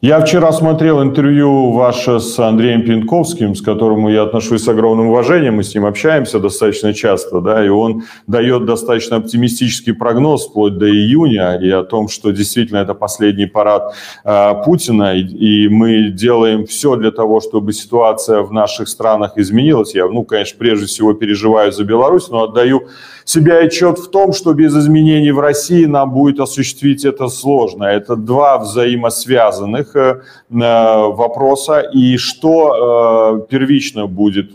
Я 0.01 0.21
вчера 0.21 0.53
смотрел 0.53 1.03
интервью 1.03 1.73
ваше 1.73 2.21
с 2.21 2.39
Андреем 2.39 2.83
Пинковским, 2.83 3.55
с 3.55 3.63
которым 3.63 4.07
я 4.09 4.23
отношусь 4.23 4.63
с 4.63 4.69
огромным 4.69 5.09
уважением, 5.09 5.57
мы 5.57 5.65
с 5.65 5.75
ним 5.75 5.87
общаемся 5.87 6.39
достаточно 6.39 6.95
часто, 6.95 7.41
да, 7.41 7.65
и 7.65 7.69
он 7.69 8.05
дает 8.27 8.65
достаточно 8.65 9.17
оптимистический 9.17 9.95
прогноз 9.95 10.47
вплоть 10.47 10.79
до 10.79 10.89
июня 10.89 11.59
и 11.61 11.71
о 11.71 11.83
том, 11.83 12.09
что 12.09 12.31
действительно 12.31 12.79
это 12.79 12.95
последний 12.95 13.47
парад 13.47 13.95
э, 14.25 14.55
Путина, 14.65 15.17
и, 15.17 15.23
и 15.23 15.69
мы 15.69 16.11
делаем 16.11 16.67
все 16.67 16.97
для 16.97 17.11
того, 17.11 17.41
чтобы 17.41 17.73
ситуация 17.73 18.43
в 18.43 18.53
наших 18.53 18.89
странах 18.89 19.33
изменилась. 19.37 19.95
Я, 19.95 20.07
ну, 20.07 20.23
конечно, 20.25 20.57
прежде 20.59 20.87
всего 20.87 21.13
переживаю 21.13 21.73
за 21.73 21.85
Беларусь, 21.85 22.29
но 22.29 22.45
отдаю 22.45 22.89
себе 23.25 23.59
отчет 23.59 23.99
в 23.99 24.11
том, 24.11 24.33
что 24.33 24.55
без 24.55 24.75
изменений 24.75 25.33
в 25.33 25.41
России 25.41 25.85
нам 25.85 26.13
будет 26.13 26.41
осуществить 26.41 27.05
это 27.05 27.29
сложно. 27.29 27.85
Это 27.85 28.17
два 28.17 28.59
взаимосвязанных 28.59 29.78
э, 29.95 30.21
э, 30.21 30.21
вопроса. 30.51 31.81
И 31.81 32.17
что 32.17 33.41
э, 33.41 33.47
первично 33.49 34.07
будет, 34.07 34.53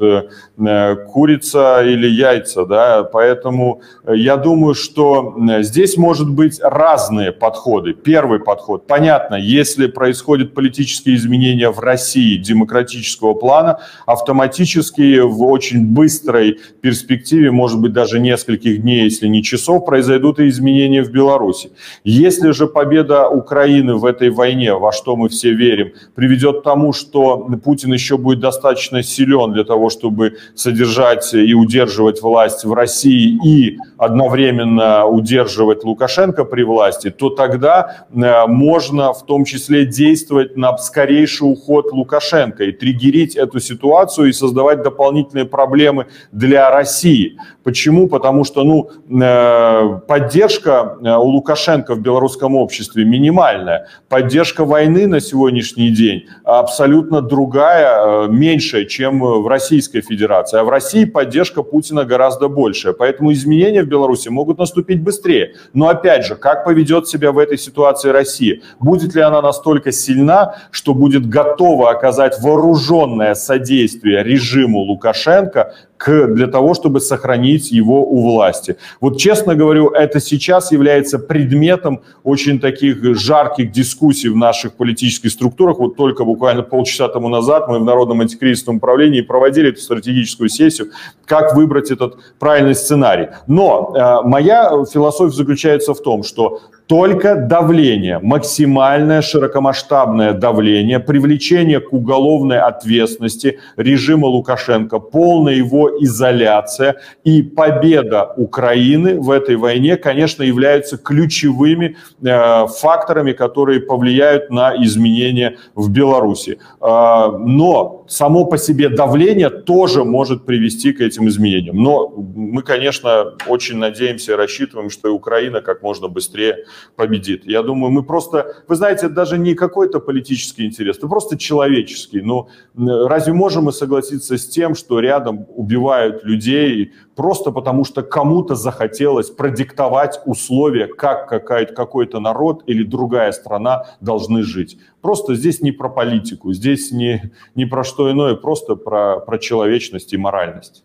курица 1.07 1.83
или 1.83 2.07
яйца? 2.07 2.65
Да? 2.65 3.03
Поэтому 3.03 3.81
я 4.07 4.37
думаю, 4.37 4.75
что 4.75 5.35
здесь 5.61 5.97
может 5.97 6.29
быть 6.29 6.59
разные 6.61 7.31
подходы. 7.31 7.93
Первый 7.93 8.39
подход. 8.39 8.87
Понятно, 8.87 9.35
если 9.35 9.87
происходят 9.87 10.53
политические 10.53 11.15
изменения 11.15 11.69
в 11.69 11.79
России 11.79 12.37
демократического 12.37 13.33
плана, 13.33 13.79
автоматически 14.05 15.19
в 15.19 15.43
очень 15.43 15.85
быстрой 15.87 16.59
перспективе, 16.81 17.51
может 17.51 17.79
быть, 17.79 17.93
даже 17.93 18.19
нескольких 18.19 18.81
дней, 18.81 19.03
если 19.03 19.27
не 19.27 19.43
часов, 19.43 19.85
произойдут 19.85 20.39
и 20.39 20.47
изменения 20.47 21.03
в 21.03 21.11
Беларуси. 21.11 21.71
Если 22.03 22.51
же 22.51 22.67
победа 22.67 23.29
Украины 23.29 23.95
в 23.95 24.05
этой 24.05 24.29
войне, 24.29 24.73
во 24.73 24.91
что 24.91 25.12
мы 25.15 25.29
все 25.29 25.53
верим, 25.53 25.93
приведет 26.15 26.61
к 26.61 26.63
тому, 26.63 26.93
что 26.93 27.37
Путин 27.63 27.93
еще 27.93 28.17
будет 28.17 28.39
достаточно 28.39 29.03
силен 29.03 29.53
для 29.53 29.63
того, 29.63 29.89
чтобы 29.89 30.37
содержать 30.55 31.33
и 31.33 31.53
удерживать 31.53 32.21
власть 32.21 32.65
в 32.65 32.73
России 32.73 33.37
и 33.45 33.77
одновременно 33.97 35.05
удерживать 35.05 35.83
Лукашенко 35.83 36.45
при 36.45 36.63
власти, 36.63 37.09
то 37.09 37.29
тогда 37.29 38.05
э, 38.13 38.47
можно 38.47 39.13
в 39.13 39.25
том 39.25 39.45
числе 39.45 39.85
действовать 39.85 40.57
на 40.57 40.77
скорейший 40.77 41.51
уход 41.51 41.91
Лукашенко 41.91 42.63
и 42.65 42.71
триггерить 42.71 43.35
эту 43.35 43.59
ситуацию 43.59 44.29
и 44.29 44.33
создавать 44.33 44.83
дополнительные 44.83 45.45
проблемы 45.45 46.07
для 46.31 46.69
России. 46.69 47.37
Почему? 47.63 48.07
Потому 48.07 48.43
что 48.43 48.63
ну, 48.63 48.89
э, 49.09 49.99
поддержка 50.07 50.97
э, 51.01 51.15
у 51.15 51.23
Лукашенко 51.23 51.95
в 51.95 52.01
белорусском 52.01 52.55
обществе 52.55 53.05
минимальная. 53.05 53.87
Поддержка 54.09 54.65
войны 54.65 54.92
на 55.01 55.19
сегодняшний 55.19 55.89
день 55.89 56.27
абсолютно 56.43 57.21
другая, 57.21 58.25
э, 58.25 58.27
меньшая, 58.29 58.85
чем 58.85 59.19
в 59.19 59.47
Российской 59.47 60.01
Федерации. 60.01 60.59
А 60.59 60.63
в 60.63 60.69
России 60.69 61.05
поддержка 61.05 61.63
Путина 61.63 62.05
гораздо 62.05 62.47
большая. 62.47 62.93
Поэтому 62.93 63.33
изменения 63.33 63.83
в 63.83 63.87
Беларуси 63.87 64.29
могут 64.29 64.57
наступить 64.59 65.01
быстрее. 65.01 65.55
Но 65.73 65.89
опять 65.89 66.25
же, 66.25 66.35
как 66.35 66.63
поведет 66.63 67.07
себя 67.07 67.31
в 67.31 67.37
этой 67.37 67.57
ситуации 67.57 68.09
Россия? 68.09 68.61
Будет 68.79 69.15
ли 69.15 69.21
она 69.21 69.41
настолько 69.41 69.91
сильна, 69.91 70.55
что 70.71 70.93
будет 70.93 71.27
готова 71.27 71.89
оказать 71.89 72.39
вооруженное 72.41 73.35
содействие 73.35 74.23
режиму 74.23 74.79
Лукашенко 74.79 75.73
к, 75.97 76.27
для 76.27 76.47
того, 76.47 76.73
чтобы 76.73 76.99
сохранить 76.99 77.71
его 77.71 78.03
у 78.03 78.21
власти. 78.21 78.77
Вот 78.99 79.17
честно 79.17 79.55
говорю, 79.55 79.89
это 79.89 80.19
сейчас 80.19 80.71
является 80.71 81.19
предметом 81.19 82.01
очень 82.23 82.59
таких 82.59 83.15
жарких 83.15 83.71
дискуссий 83.71 84.29
в 84.29 84.35
наших 84.35 84.73
политических 84.73 85.31
структурах. 85.31 85.79
Вот 85.79 85.95
только 85.95 86.25
буквально 86.25 86.63
полчаса 86.63 87.07
тому 87.07 87.29
назад 87.29 87.67
мы 87.67 87.79
в 87.79 87.83
Народном 87.83 88.21
антикризисном 88.21 88.77
управлении 88.77 89.21
проводили 89.21 89.69
эту 89.69 89.81
стратегическую 89.81 90.49
сессию, 90.49 90.89
как 91.25 91.55
выбрать 91.55 91.91
этот 91.91 92.17
правильный 92.39 92.75
сценарий. 92.75 93.27
Но 93.47 93.93
э, 93.95 94.27
моя 94.27 94.69
философия 94.91 95.35
заключается 95.35 95.93
в 95.93 96.01
том, 96.01 96.23
что 96.23 96.59
только 96.87 97.35
давление, 97.35 98.19
максимальное 98.19 99.21
широкомасштабное 99.21 100.33
давление, 100.33 100.99
привлечение 100.99 101.79
к 101.79 101.93
уголовной 101.93 102.59
ответственности 102.59 103.59
режима 103.77 104.25
Лукашенко, 104.25 104.99
полная 104.99 105.55
его 105.55 105.89
изоляция 106.03 106.95
и 107.23 107.41
победа 107.41 108.33
Украины 108.35 109.19
в 109.19 109.31
этой 109.31 109.55
войне, 109.55 109.95
конечно, 109.95 110.43
являются 110.43 110.97
ключевыми 110.97 111.95
э, 112.21 112.67
факторами, 112.67 113.31
которые 113.31 113.79
повлияют 113.79 114.49
на 114.49 114.75
изменения 114.83 115.57
в 115.75 115.89
Беларуси. 115.89 116.59
Э, 116.81 117.37
но 117.37 118.05
само 118.07 118.45
по 118.45 118.57
себе 118.57 118.89
давление 118.89 119.49
тоже 119.49 120.03
может 120.03 120.45
привести 120.45 120.91
к 120.91 121.01
этим 121.01 121.27
изменениям. 121.27 121.81
Но 121.81 122.09
мы, 122.09 122.61
конечно, 122.61 123.33
очень 123.47 123.77
надеемся 123.77 124.33
и 124.33 124.35
рассчитываем, 124.35 124.89
что 124.89 125.07
и 125.07 125.11
Украина 125.11 125.61
как 125.61 125.81
можно 125.81 126.07
быстрее 126.07 126.65
победит. 126.95 127.45
Я 127.45 127.63
думаю, 127.63 127.91
мы 127.91 128.03
просто, 128.03 128.63
вы 128.67 128.75
знаете, 128.75 129.07
это 129.07 129.15
даже 129.15 129.37
не 129.37 129.55
какой-то 129.55 129.99
политический 129.99 130.65
интерес, 130.65 130.97
это 130.97 131.07
просто 131.07 131.37
человеческий. 131.37 132.21
Но 132.21 132.47
разве 132.75 133.33
можем 133.33 133.65
мы 133.65 133.71
согласиться 133.71 134.37
с 134.37 134.47
тем, 134.47 134.75
что 134.75 134.99
рядом 134.99 135.45
убивают 135.55 136.23
людей 136.23 136.93
просто 137.15 137.51
потому, 137.51 137.85
что 137.85 138.03
кому-то 138.03 138.55
захотелось 138.55 139.29
продиктовать 139.29 140.19
условия, 140.25 140.87
как 140.87 141.27
какой-то 141.29 142.19
народ 142.19 142.63
или 142.67 142.83
другая 142.83 143.31
страна 143.31 143.85
должны 144.01 144.43
жить? 144.43 144.77
Просто 145.01 145.35
здесь 145.35 145.61
не 145.61 145.71
про 145.71 145.89
политику, 145.89 146.53
здесь 146.53 146.91
не, 146.91 147.31
не 147.55 147.65
про 147.65 147.83
что 147.83 148.11
иное, 148.11 148.35
просто 148.35 148.75
про, 148.75 149.19
про 149.19 149.37
человечность 149.37 150.13
и 150.13 150.17
моральность. 150.17 150.83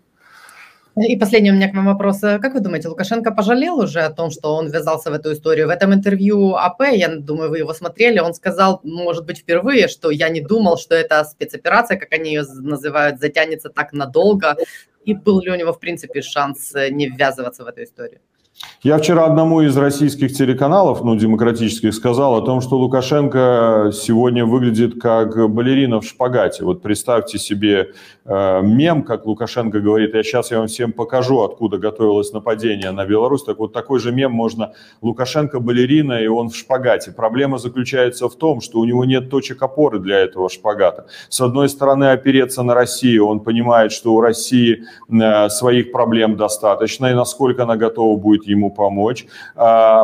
И 1.06 1.16
последний 1.16 1.50
у 1.50 1.54
меня 1.54 1.70
к 1.70 1.74
вам 1.74 1.86
вопрос. 1.86 2.20
Как 2.20 2.54
вы 2.54 2.60
думаете, 2.60 2.88
Лукашенко 2.88 3.30
пожалел 3.30 3.78
уже 3.78 4.00
о 4.00 4.10
том, 4.10 4.30
что 4.30 4.54
он 4.54 4.68
ввязался 4.68 5.10
в 5.10 5.14
эту 5.14 5.32
историю? 5.32 5.66
В 5.66 5.70
этом 5.70 5.92
интервью 5.92 6.54
АП, 6.54 6.82
я 6.92 7.08
думаю, 7.14 7.50
вы 7.50 7.58
его 7.58 7.74
смотрели, 7.74 8.18
он 8.18 8.34
сказал, 8.34 8.80
может 8.82 9.26
быть, 9.26 9.38
впервые, 9.38 9.88
что 9.88 10.10
я 10.10 10.28
не 10.28 10.40
думал, 10.40 10.78
что 10.78 10.94
эта 10.94 11.24
спецоперация, 11.24 11.98
как 11.98 12.12
они 12.12 12.30
ее 12.30 12.42
называют, 12.42 13.20
затянется 13.20 13.68
так 13.68 13.92
надолго. 13.92 14.56
И 15.04 15.14
был 15.14 15.40
ли 15.40 15.50
у 15.50 15.56
него, 15.56 15.72
в 15.72 15.78
принципе, 15.78 16.22
шанс 16.22 16.72
не 16.90 17.08
ввязываться 17.08 17.64
в 17.64 17.66
эту 17.68 17.84
историю? 17.84 18.20
Я 18.82 18.98
вчера 18.98 19.24
одному 19.24 19.60
из 19.62 19.76
российских 19.76 20.32
телеканалов, 20.32 21.02
ну, 21.02 21.16
демократических, 21.16 21.92
сказал 21.92 22.36
о 22.36 22.42
том, 22.42 22.60
что 22.60 22.76
Лукашенко 22.76 23.90
сегодня 23.92 24.46
выглядит 24.46 25.00
как 25.00 25.50
балерина 25.50 26.00
в 26.00 26.04
шпагате. 26.04 26.64
Вот 26.64 26.80
представьте 26.80 27.38
себе 27.38 27.90
э, 28.24 28.62
мем, 28.62 29.02
как 29.02 29.26
Лукашенко 29.26 29.80
говорит, 29.80 30.14
я 30.14 30.22
сейчас 30.22 30.50
я 30.50 30.58
вам 30.58 30.68
всем 30.68 30.92
покажу, 30.92 31.40
откуда 31.40 31.78
готовилось 31.78 32.32
нападение 32.32 32.92
на 32.92 33.04
Беларусь. 33.04 33.42
Так 33.42 33.58
вот 33.58 33.72
такой 33.72 33.98
же 33.98 34.12
мем 34.12 34.32
можно, 34.32 34.72
Лукашенко 35.02 35.60
балерина, 35.60 36.22
и 36.22 36.26
он 36.28 36.48
в 36.48 36.56
шпагате. 36.56 37.10
Проблема 37.10 37.58
заключается 37.58 38.28
в 38.28 38.36
том, 38.36 38.60
что 38.60 38.78
у 38.78 38.84
него 38.84 39.04
нет 39.04 39.28
точек 39.28 39.60
опоры 39.60 39.98
для 39.98 40.18
этого 40.18 40.48
шпагата. 40.48 41.06
С 41.28 41.40
одной 41.40 41.68
стороны, 41.68 42.12
опереться 42.12 42.62
на 42.62 42.74
Россию, 42.74 43.26
он 43.26 43.40
понимает, 43.40 43.90
что 43.90 44.14
у 44.14 44.20
России 44.20 44.84
э, 45.10 45.48
своих 45.48 45.90
проблем 45.90 46.36
достаточно, 46.36 47.06
и 47.06 47.14
насколько 47.14 47.64
она 47.64 47.76
готова 47.76 48.16
будет 48.16 48.47
ему 48.48 48.70
помочь. 48.70 49.26
А, 49.54 50.02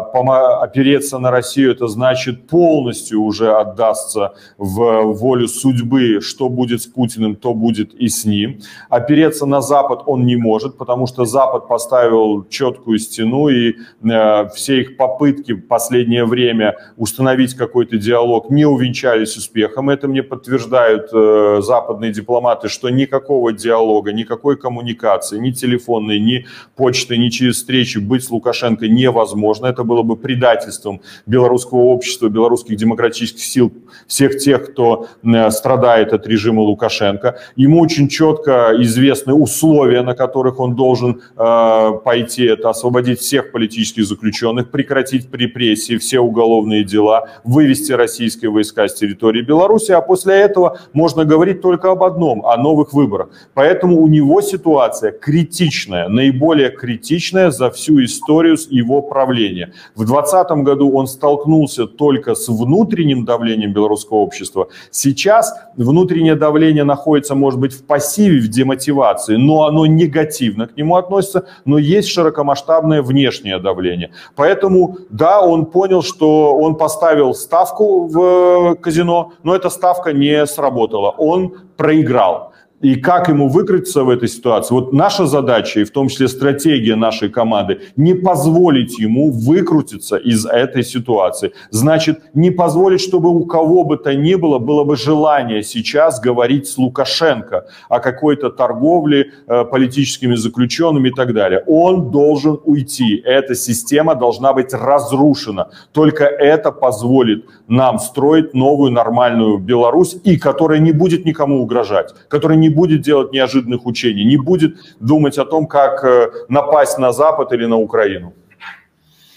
опереться 0.63 1.19
на 1.19 1.31
Россию– 1.31 1.73
это 1.73 1.89
значит 1.89 2.47
полностью 2.47 3.23
уже 3.23 3.53
отдастся 3.53 4.33
в 4.59 5.03
волю 5.13 5.49
судьбы, 5.49 6.21
что 6.21 6.49
будет 6.49 6.83
с 6.83 6.87
Путиным, 6.87 7.37
то 7.37 7.55
будет 7.55 7.95
и 7.95 8.09
с 8.09 8.25
ним. 8.25 8.61
Опереться 8.89 9.47
на 9.47 9.61
Запад 9.61 10.03
он 10.07 10.27
не 10.27 10.37
может, 10.37 10.77
потому 10.79 11.07
что 11.07 11.25
Запад 11.25 11.69
поставил 11.69 12.47
четкую 12.49 12.99
стену, 12.99 13.49
и 13.49 13.75
э, 14.03 14.49
все 14.55 14.81
их 14.81 14.97
попытки 14.97 15.53
в 15.53 15.67
последнее 15.67 16.25
время 16.25 16.77
установить 16.97 17.55
какой-то 17.55 17.97
диалог 17.99 18.51
не 18.51 18.65
увенчались 18.65 19.37
успехом. 19.37 19.91
Это 19.91 20.09
мне 20.09 20.23
подтверждают 20.23 21.11
э, 21.13 21.61
западные 21.63 22.13
дипломаты, 22.13 22.69
что 22.69 22.91
никакого 22.91 23.53
диалога, 23.53 24.13
никакой 24.13 24.57
коммуникации, 24.57 25.39
ни 25.39 25.51
телефонной, 25.51 26.19
ни 26.21 26.47
почты, 26.77 27.17
ни 27.17 27.29
через 27.29 27.57
встречи 27.57 27.99
быть 27.99 28.25
Лукашенко 28.35 28.89
невозможно. 28.89 29.67
Это 29.67 29.85
было 29.85 30.03
бы 30.03 30.17
предательством 30.17 31.01
белорусского 31.27 31.79
общества, 31.79 32.29
белорусских 32.29 32.77
демократических 32.77 33.43
сил, 33.43 33.73
всех 34.07 34.39
тех, 34.39 34.73
кто 34.73 35.07
э, 35.23 35.51
страдает 35.51 36.13
от 36.13 36.27
режима 36.27 36.61
Лукашенко. 36.61 37.39
Ему 37.57 37.81
очень 37.81 38.09
четко 38.09 38.73
известны 38.79 39.35
условия, 39.35 40.03
на 40.03 40.15
которых 40.15 40.61
он 40.61 40.75
должен 40.75 41.21
э, 41.37 41.93
пойти. 42.05 42.45
Это 42.45 42.71
освободить 42.71 43.21
всех 43.21 43.53
политических 43.53 44.05
заключенных, 44.05 44.71
прекратить 44.71 45.33
репрессии, 45.33 45.97
все 45.97 46.21
уголовные 46.21 46.85
дела, 46.85 47.29
вывести 47.45 47.93
российские 47.93 48.51
войска 48.51 48.89
с 48.89 48.95
территории 48.95 49.43
Беларуси, 49.43 49.93
а 49.93 50.01
после 50.01 50.35
этого 50.35 50.79
можно 50.93 51.25
говорить 51.25 51.61
только 51.61 51.91
об 51.91 52.03
одном, 52.03 52.45
о 52.45 52.57
новых 52.57 52.93
выборах. 52.93 53.29
Поэтому 53.55 54.01
у 54.01 54.09
него 54.09 54.41
ситуация 54.41 55.13
критичная, 55.13 56.09
наиболее 56.09 56.71
критичная 56.71 57.51
за 57.51 57.71
всю 57.71 58.03
историю 58.03 58.24
историю 58.25 58.57
его 58.71 59.03
правления. 59.03 59.73
В 59.95 60.05
2020 60.05 60.65
году 60.65 60.91
он 60.93 61.07
столкнулся 61.07 61.87
только 61.87 62.35
с 62.35 62.49
внутренним 62.49 63.25
давлением 63.25 63.73
белорусского 63.73 64.19
общества. 64.19 64.69
Сейчас 64.91 65.55
внутреннее 65.77 66.35
давление 66.35 66.85
находится, 66.85 67.35
может 67.35 67.61
быть, 67.61 67.73
в 67.73 67.85
пассиве, 67.85 68.41
в 68.41 68.49
демотивации, 68.49 69.37
но 69.37 69.65
оно 69.65 69.87
негативно 69.87 70.67
к 70.67 70.77
нему 70.77 70.97
относится, 70.97 71.45
но 71.65 71.79
есть 71.79 72.09
широкомасштабное 72.09 73.03
внешнее 73.03 73.59
давление. 73.59 74.11
Поэтому, 74.37 74.99
да, 75.11 75.41
он 75.41 75.67
понял, 75.67 76.03
что 76.03 76.57
он 76.57 76.77
поставил 76.77 77.35
ставку 77.35 78.07
в 78.07 78.77
казино, 78.77 79.33
но 79.43 79.55
эта 79.55 79.71
ставка 79.71 80.13
не 80.13 80.47
сработала. 80.47 81.11
Он 81.11 81.55
проиграл 81.77 82.54
и 82.85 82.97
как 82.97 83.29
ему 83.29 83.49
выкрутиться 83.49 84.05
в 84.05 84.11
этой 84.11 84.29
ситуации. 84.29 84.75
Вот 84.75 84.93
наша 84.93 85.25
задача, 85.25 85.81
и 85.81 85.85
в 85.85 85.91
том 85.91 86.09
числе 86.09 86.29
стратегия 86.29 86.97
нашей 86.97 87.31
команды, 87.31 87.81
не 87.97 88.13
позволить 88.13 88.99
ему 88.99 89.31
выкрутиться 89.31 90.17
из 90.17 90.45
этой 90.45 90.85
ситуации. 90.85 91.53
Значит, 91.71 92.21
не 92.35 92.51
позволить, 92.51 93.01
чтобы 93.01 93.31
у 93.31 93.47
кого 93.47 93.85
бы 93.85 93.97
то 93.97 94.15
ни 94.15 94.35
было, 94.35 94.59
было 94.59 94.85
бы 94.85 94.97
желание 94.97 95.63
сейчас 95.63 96.21
говорить 96.21 96.69
с 96.69 96.77
Лукашенко 96.77 97.65
о 97.89 98.01
какой-то 98.01 98.51
торговле 98.51 99.31
э, 99.47 99.65
политическими 99.65 100.35
заключенными 100.35 101.09
и 101.09 101.13
так 101.13 101.33
далее. 101.33 101.65
Он 101.67 102.11
должен 102.11 102.61
уйти. 102.65 103.23
Эта 103.25 103.55
система 103.55 104.15
должна 104.15 104.53
быть 104.53 104.75
разрушена. 104.75 105.71
Только 105.93 106.25
это 106.25 106.71
позволит 106.71 107.47
нам 107.67 107.99
строить 107.99 108.53
новую 108.53 108.93
нормальную 108.93 109.57
Беларусь, 109.57 110.17
и 110.23 110.37
которая 110.37 110.81
не 110.81 110.93
будет 110.93 111.25
никому 111.25 111.63
угрожать, 111.63 112.15
которая 112.29 112.59
не 112.59 112.74
будет 112.75 113.01
делать 113.01 113.33
неожиданных 113.33 113.87
учений, 113.87 114.25
не 114.25 114.37
будет 114.37 114.77
думать 115.01 115.39
о 115.39 115.45
том, 115.45 115.67
как 115.67 116.05
э, 116.05 116.31
напасть 116.49 116.99
на 116.99 117.13
Запад 117.13 117.53
или 117.53 117.67
на 117.67 117.77
Украину. 117.77 118.33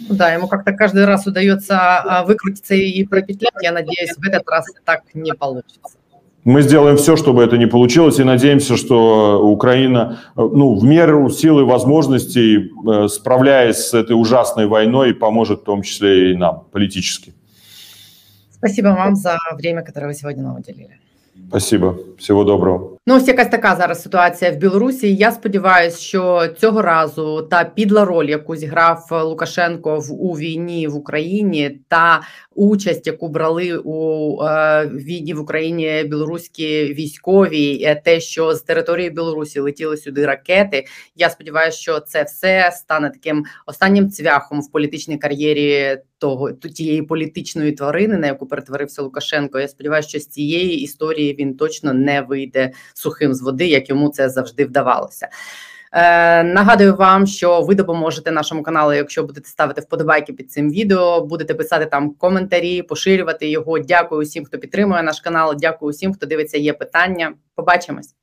Да, 0.10 0.34
ему 0.34 0.47
как-то 0.47 0.73
каждый 0.73 1.06
раз 1.06 1.28
удается 1.28 1.76
а, 1.78 2.23
выкрутиться 2.23 2.76
и 2.76 3.04
пропетлять. 3.04 3.54
Я 3.62 3.71
надеюсь, 3.71 4.15
в 4.15 4.28
этот 4.28 4.47
раз 4.50 4.65
так 4.86 5.02
не 5.13 5.34
получится. 5.34 5.97
Мы 6.43 6.62
сделаем 6.62 6.95
все, 6.95 7.17
чтобы 7.17 7.43
это 7.43 7.58
не 7.58 7.65
получилось, 7.65 8.19
и 8.19 8.23
надеемся, 8.23 8.78
что 8.78 9.41
Украина, 9.43 10.19
э, 10.38 10.41
ну, 10.41 10.76
в 10.76 10.84
меру 10.84 11.30
силы 11.30 11.62
и 11.62 11.65
возможностей, 11.65 12.71
э, 12.88 13.08
справляясь 13.10 13.88
с 13.88 13.93
этой 13.93 14.13
ужасной 14.13 14.67
войной, 14.67 15.13
поможет 15.13 15.60
в 15.60 15.63
том 15.63 15.82
числе 15.82 16.32
и 16.32 16.36
нам 16.36 16.63
политически. 16.71 17.34
Спасибо 18.52 18.88
вам 18.88 19.15
за 19.15 19.38
время, 19.58 19.84
которое 19.84 20.08
вы 20.08 20.13
сегодня 20.13 20.43
нам 20.43 20.56
уделили. 20.56 20.97
Спасибо, 21.50 21.95
всього 22.17 22.43
доброго. 22.43 22.96
Ну, 23.10 23.15
ось 23.15 23.28
якась 23.28 23.48
така 23.48 23.76
зараз 23.76 24.02
ситуація 24.02 24.52
в 24.52 24.56
Білорусі. 24.56 25.15
Я 25.15 25.32
сподіваюся, 25.32 25.98
що 25.98 26.48
цього 26.58 26.82
разу 26.82 27.41
та 27.41 27.63
підла 27.63 28.06
роль, 28.06 28.26
яку 28.26 28.56
зіграв 28.56 29.08
Лукашенко 29.12 30.00
в 30.00 30.12
у 30.12 30.34
війні 30.34 30.88
в 30.88 30.96
Україні, 30.96 31.80
та 31.88 32.22
участь, 32.56 33.08
яку 33.08 33.30
брали 33.30 33.78
у 33.84 34.41
е, 34.43 34.88
війні 34.88 35.34
в 35.34 35.39
Україні 35.39 36.04
білоруські 36.04 36.93
військові, 36.93 37.84
е, 37.84 37.96
те, 37.96 38.20
що 38.20 38.56
з 38.56 38.62
території 38.62 39.10
Білорусі 39.10 39.60
летіли 39.60 39.98
сюди 39.98 40.26
ракети. 40.26 40.86
Я 41.15 41.30
сподіваюся, 41.30 41.78
що 41.78 42.00
це 42.00 42.24
все 42.24 42.72
стане 42.74 43.10
таким 43.10 43.46
останнім 43.65 44.10
цвяхом 44.10 44.62
в 44.62 44.72
політичній 44.72 45.17
кар'єрі 45.17 45.98
того 46.19 46.51
тієї 46.51 47.01
політичної 47.01 47.71
тварини, 47.71 48.17
на 48.17 48.27
яку 48.27 48.45
перетворився 48.47 49.01
Лукашенко. 49.01 49.60
Я 49.60 49.67
сподіваюся, 49.67 50.10
що 50.10 50.19
з 50.19 50.27
цієї 50.27 50.82
історії 50.82 51.36
він 51.39 51.58
точно 51.58 51.93
не 51.93 52.21
вийде 52.21 52.71
сухим 52.93 53.34
з 53.34 53.41
води, 53.41 53.67
як 53.67 53.89
йому 53.89 54.10
це 54.10 54.30
завжди 54.30 54.65
вдавалося. 54.65 55.27
Е, 55.91 56.43
Нагадую 56.43 56.95
вам, 56.95 57.27
що 57.27 57.62
ви 57.62 57.75
допоможете 57.75 58.32
нашому 58.32 58.63
каналу, 58.63 58.93
якщо 58.93 59.23
будете 59.23 59.49
ставити 59.49 59.82
вподобайки 59.82 60.34
під 60.34 60.51
цим 60.51 60.71
відео, 60.71 61.21
будете 61.21 61.53
писати 61.53 61.86
там 61.86 62.13
коментарі, 62.13 62.82
поширювати 62.82 63.49
його. 63.49 63.80
Дякую 63.80 64.21
усім, 64.21 64.45
хто 64.45 64.58
підтримує 64.58 65.03
наш 65.03 65.19
канал. 65.19 65.56
Дякую 65.60 65.89
усім, 65.89 66.13
хто 66.13 66.25
дивиться. 66.25 66.58
Є 66.58 66.73
питання. 66.73 67.34
Побачимось. 67.56 68.13